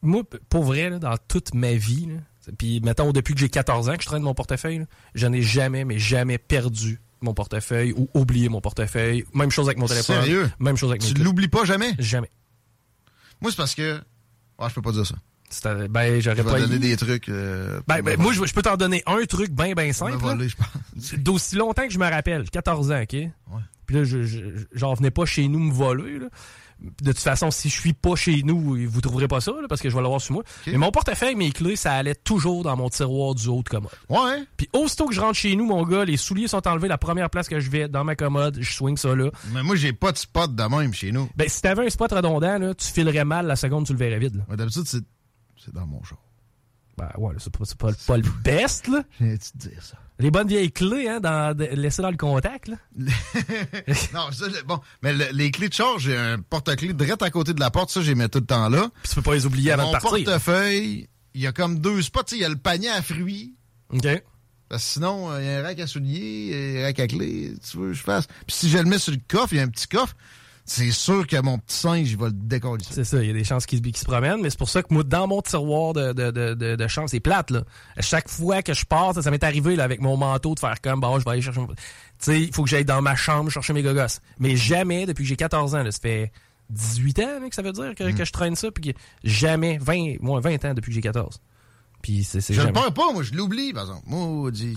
Moi, 0.03 0.23
pour 0.49 0.65
vrai, 0.65 0.91
là, 0.91 0.99
dans 0.99 1.17
toute 1.29 1.55
ma 1.55 1.73
vie, 1.73 2.09
Puis, 2.57 2.81
mettons, 2.81 3.13
depuis 3.13 3.35
que 3.35 3.41
j'ai 3.41 3.49
14 3.49 3.89
ans 3.89 3.97
que 3.97 4.03
je 4.03 4.07
traîne 4.09 4.23
mon 4.23 4.35
portefeuille, 4.35 4.79
là, 4.79 4.85
je 5.15 5.27
n'ai 5.27 5.43
jamais, 5.43 5.85
mais 5.85 5.99
jamais 5.99 6.39
perdu 6.39 7.01
mon 7.21 7.35
portefeuille 7.35 7.93
ou 7.97 8.09
oublié 8.15 8.49
mon 8.49 8.61
portefeuille. 8.61 9.25
Même 9.35 9.51
chose 9.51 9.67
avec 9.67 9.79
mon 9.79 9.87
téléphone. 9.87 10.23
Sérieux? 10.23 10.51
Même 10.61 10.77
chose 10.77 10.91
avec 10.91 11.03
mes 11.03 11.09
Tu 11.13 11.23
l'oublies 11.23 11.49
pas 11.49 11.65
jamais? 11.65 11.95
Jamais. 11.99 12.31
Moi, 13.41 13.51
c'est 13.51 13.57
parce 13.57 13.75
que. 13.75 14.01
Ah, 14.59 14.69
je 14.69 14.75
peux 14.75 14.83
pas 14.83 14.93
dire 14.93 15.07
ça. 15.07 15.15
Ben, 15.89 16.17
Je 16.17 16.21
j'aurais 16.21 16.43
pas 16.45 16.61
donner 16.61 16.77
eu- 16.77 16.79
des 16.79 16.97
trucs. 16.97 17.29
euh, 17.29 17.81
Ben, 17.89 18.03
ben, 18.03 18.21
moi, 18.21 18.33
je, 18.35 18.45
je 18.45 18.53
peux 18.53 18.61
t'en 18.63 18.77
donner 18.77 19.03
un 19.07 19.25
truc 19.25 19.51
bien, 19.51 19.73
bien 19.75 19.93
simple. 19.93 20.19
D'aussi 21.17 21.57
longtemps 21.57 21.87
que 21.87 21.93
je 21.93 21.99
me 21.99 22.09
rappelle, 22.11 22.49
14 22.51 22.91
ans, 22.93 23.01
OK? 23.03 23.17
Puis 23.87 23.97
là, 23.97 24.05
je, 24.05 24.25
je- 24.25 24.41
j'en 24.75 24.93
venais 24.95 25.11
pas 25.11 25.25
chez 25.25 25.49
nous 25.49 25.59
me 25.61 25.73
voler. 25.73 26.19
Là. 26.19 26.27
De 26.81 27.12
toute 27.12 27.19
façon, 27.19 27.51
si 27.51 27.69
je 27.69 27.81
suis 27.81 27.93
pas 27.93 28.14
chez 28.14 28.43
nous, 28.45 28.77
vous 28.88 29.01
trouverez 29.01 29.27
pas 29.27 29.41
ça, 29.41 29.51
là, 29.53 29.67
parce 29.69 29.81
que 29.81 29.91
je 29.91 29.97
vais 29.97 30.03
l'avoir 30.03 30.21
sur 30.21 30.35
moi. 30.35 30.45
Mais 30.67 30.77
mon 30.77 30.93
portefeuille, 30.93 31.35
mes 31.35 31.51
clés, 31.51 31.75
ça 31.75 31.93
allait 31.93 32.14
toujours 32.14 32.62
dans 32.62 32.77
mon 32.77 32.88
tiroir 32.88 33.35
du 33.35 33.49
haut 33.49 33.62
de 33.62 33.69
commode. 33.69 33.91
Ouais. 34.09 34.45
Puis 34.57 34.69
aussitôt 34.73 35.07
que 35.07 35.14
je 35.14 35.21
rentre 35.21 35.35
chez 35.35 35.57
nous, 35.57 35.67
mon 35.67 35.85
gars, 35.85 36.05
les 36.05 36.17
souliers 36.17 36.47
sont 36.47 36.67
enlevés, 36.69 36.88
la 36.88 36.99
première 36.99 37.31
place 37.31 37.49
que 37.49 37.59
je 37.59 37.69
vais, 37.71 37.88
dans 37.88 38.05
ma 38.05 38.14
commode, 38.14 38.59
je 38.61 38.73
swing 38.73 38.97
ça 38.97 39.14
là. 39.14 39.31
Mais 39.53 39.62
moi, 39.62 39.75
j'ai 39.77 39.93
pas 39.93 40.12
de 40.12 40.19
spot 40.19 40.55
de 40.55 40.62
même 40.62 40.95
chez 40.95 41.11
nous. 41.11 41.29
Ben, 41.37 41.49
si 41.49 41.62
t'avais 41.62 41.87
un 41.87 41.91
spot 41.91 42.12
redondant, 42.12 42.59
là, 42.59 42.75
tu 42.75 42.87
filerais 42.87 43.25
mal 43.25 43.47
la 43.47 43.57
seconde, 43.57 43.87
tu 43.87 43.93
le 43.93 43.99
verrais 43.99 44.19
vide. 44.19 44.45
Ouais, 44.49 44.57
D'habitude, 44.57 44.85
c'est 44.87 45.75
dans 45.75 45.87
mon 45.87 46.03
char. 46.05 46.19
Ben 46.99 47.11
ouais, 47.17 47.35
c'est 47.39 47.53
pas, 47.57 47.65
pas, 47.79 47.93
pas 48.07 48.17
le 48.17 48.25
best, 48.45 48.89
là. 48.89 49.03
J'ai 49.21 49.39
te 49.39 49.57
dire 49.57 49.83
ça. 49.83 49.97
Les 50.19 50.31
bonnes 50.33 50.49
vieilles 50.49 50.73
clés, 50.73 51.09
hein, 51.09 51.21
dans, 51.21 51.57
de- 51.57 52.01
dans 52.03 52.11
le 52.11 52.17
contact, 52.17 52.67
là. 52.69 52.77
non, 54.15 54.33
ça, 54.33 54.47
bon. 54.67 54.81
Mais 55.03 55.13
le- 55.13 55.29
les 55.33 55.51
clés 55.51 55.69
de 55.69 55.75
char, 55.75 55.99
j'ai 55.99 56.17
un 56.17 56.39
porte-clés 56.41 56.93
direct 56.93 57.23
à 57.23 57.31
côté 57.31 57.55
de 57.55 57.61
la 57.61 57.71
porte. 57.71 57.91
Ça, 57.91 58.03
j'ai 58.03 58.15
mis 58.15 58.29
tout 58.29 58.41
le 58.41 58.47
temps 58.47 58.69
là. 58.69 58.89
Puis 59.03 59.11
tu 59.11 59.15
peux 59.17 59.23
pas 59.23 59.35
les 59.35 59.47
oublier 59.47 59.73
avant 59.73 59.85
Mon 59.85 59.89
de 59.93 59.93
partir. 59.93 60.11
portefeuille, 60.11 61.09
il 61.35 61.41
y 61.41 61.47
a 61.47 61.53
comme 61.53 61.79
deux 61.79 62.03
spots. 62.03 62.25
Tu 62.25 62.31
sais, 62.31 62.37
Il 62.39 62.43
y 62.43 62.45
a 62.45 62.49
le 62.49 62.57
panier 62.57 62.89
à 62.91 63.01
fruits. 63.03 63.55
OK. 63.91 64.07
Parce 64.69 64.85
que 64.85 64.91
sinon, 64.91 65.31
euh, 65.31 65.41
il 65.41 65.47
y 65.47 65.51
a 65.51 65.61
un 65.61 65.63
rack 65.63 65.79
à 65.81 65.87
souliers, 65.87 66.81
un 66.81 66.83
rack 66.83 67.01
à 67.01 67.07
clés. 67.07 67.55
Tu 67.71 67.77
veux 67.79 67.89
que 67.89 67.95
je 67.95 68.03
fasse. 68.03 68.27
Puis 68.27 68.57
si 68.57 68.69
je 68.69 68.79
le 68.79 68.85
mets 68.85 68.99
sur 68.99 69.13
le 69.13 69.21
coffre, 69.29 69.53
il 69.53 69.57
y 69.57 69.61
a 69.61 69.63
un 69.63 69.69
petit 69.69 69.87
coffre. 69.89 70.15
C'est 70.70 70.90
sûr 70.90 71.26
que 71.26 71.40
mon 71.40 71.57
petit 71.59 71.76
singe, 71.76 72.11
il 72.11 72.18
va 72.18 72.26
le 72.26 72.33
décoller. 72.35 72.85
C'est 72.90 73.02
ça, 73.04 73.22
il 73.22 73.26
y 73.28 73.31
a 73.31 73.33
des 73.33 73.42
chances 73.42 73.64
qu'ils 73.64 73.78
se- 73.96 74.04
promènent, 74.04 74.42
mais 74.42 74.50
c'est 74.50 74.59
pour 74.59 74.68
ça 74.68 74.83
que 74.83 74.92
moi, 74.92 75.02
dans 75.02 75.26
mon 75.26 75.40
tiroir 75.40 75.94
de, 75.94 76.12
de, 76.12 76.31
de, 76.76 76.88
chambre, 76.88 77.09
c'est 77.09 77.20
plate, 77.20 77.50
là. 77.50 77.62
À 77.96 78.02
chaque 78.02 78.28
fois 78.28 78.61
que 78.62 78.74
je 78.74 78.85
pars, 78.85 79.14
ça, 79.14 79.22
ça 79.22 79.31
m'est 79.31 79.42
arrivé, 79.42 79.76
là, 79.76 79.85
avec 79.85 80.02
mon 80.02 80.18
manteau, 80.18 80.54
de 80.54 80.61
faire 80.61 80.78
comme, 80.83 81.00
bon, 81.00 81.18
je 81.18 81.24
vais 81.24 81.31
aller 81.31 81.40
chercher 81.42 81.61
mon... 81.61 81.68
Tu 81.68 81.74
sais, 82.18 82.42
il 82.42 82.52
faut 82.52 82.64
que 82.64 82.68
j'aille 82.68 82.85
dans 82.85 83.00
ma 83.00 83.16
chambre 83.16 83.50
chercher 83.50 83.72
mes 83.72 83.83
gogos. 83.83 84.20
Mais 84.38 84.57
jamais, 84.57 85.07
depuis 85.07 85.22
que 85.24 85.28
j'ai 85.31 85.37
14 85.37 85.74
ans, 85.74 85.83
là, 85.83 85.90
ça 85.90 86.00
fait 86.00 86.33
18 86.68 87.18
ans, 87.20 87.40
là, 87.40 87.48
que 87.48 87.54
ça 87.54 87.62
veut 87.62 87.72
dire 87.72 87.94
que, 87.94 88.11
que 88.12 88.24
je 88.26 88.33
traîne 88.33 88.54
ça, 88.54 88.70
puis 88.70 88.92
que 88.92 88.98
jamais, 89.24 89.78
20, 89.81 90.16
moins 90.20 90.40
20 90.40 90.64
ans 90.66 90.74
depuis 90.74 90.90
que 90.90 90.94
j'ai 90.96 91.00
14. 91.00 91.40
Puis 92.02 92.24
c'est 92.24 92.40
Je 92.42 92.52
le 92.52 92.59
jamais. 92.59 92.72
perds 92.72 92.92
pas, 92.92 93.11
moi, 93.14 93.22
je 93.22 93.33
l'oublie, 93.33 93.72
par 93.72 93.85
exemple. 93.85 94.02
Maudit. 94.07 94.76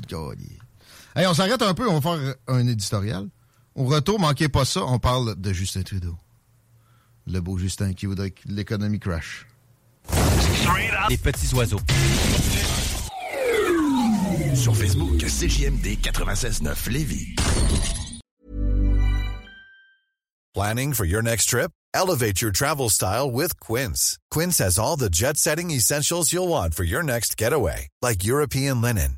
Hey, 1.18 1.28
on 1.28 1.34
s'arrête 1.34 1.62
un 1.62 1.74
peu, 1.74 1.90
on 1.90 2.00
va 2.00 2.02
faire 2.18 2.36
un 2.48 2.66
éditorial. 2.68 3.28
Au 3.76 3.86
retour, 3.86 4.20
manquez 4.20 4.50
pas 4.50 4.66
ça, 4.66 4.84
on 4.84 5.00
parle 5.00 5.40
de 5.40 5.54
Justin 5.54 5.84
Trudeau. 5.84 6.18
Le 7.28 7.40
beau 7.40 7.58
Justin 7.58 7.94
qui 7.94 8.06
voudrait 8.06 8.32
que 8.32 8.42
l'économie 8.48 9.00
crash. 9.00 9.48
Les 11.10 11.18
petits 11.18 11.54
oiseaux. 11.56 11.80
Sur 14.56 14.76
Facebook, 14.76 15.18
CJMD 15.20 15.98
96.9 16.02 16.90
Lévis. 16.90 17.36
Planning 20.54 20.94
for 20.94 21.06
your 21.06 21.22
next 21.22 21.46
trip? 21.46 21.72
Elevate 21.94 22.42
your 22.42 22.52
travel 22.52 22.90
style 22.90 23.32
with 23.32 23.58
Quince. 23.62 24.18
Quince 24.30 24.58
has 24.60 24.78
all 24.78 24.98
the 24.98 25.10
jet 25.10 25.38
setting 25.38 25.72
essentials 25.72 26.34
you'll 26.34 26.50
want 26.50 26.74
for 26.74 26.84
your 26.84 27.04
next 27.04 27.38
getaway, 27.38 27.88
like 28.02 28.26
European 28.26 28.82
linen, 28.82 29.18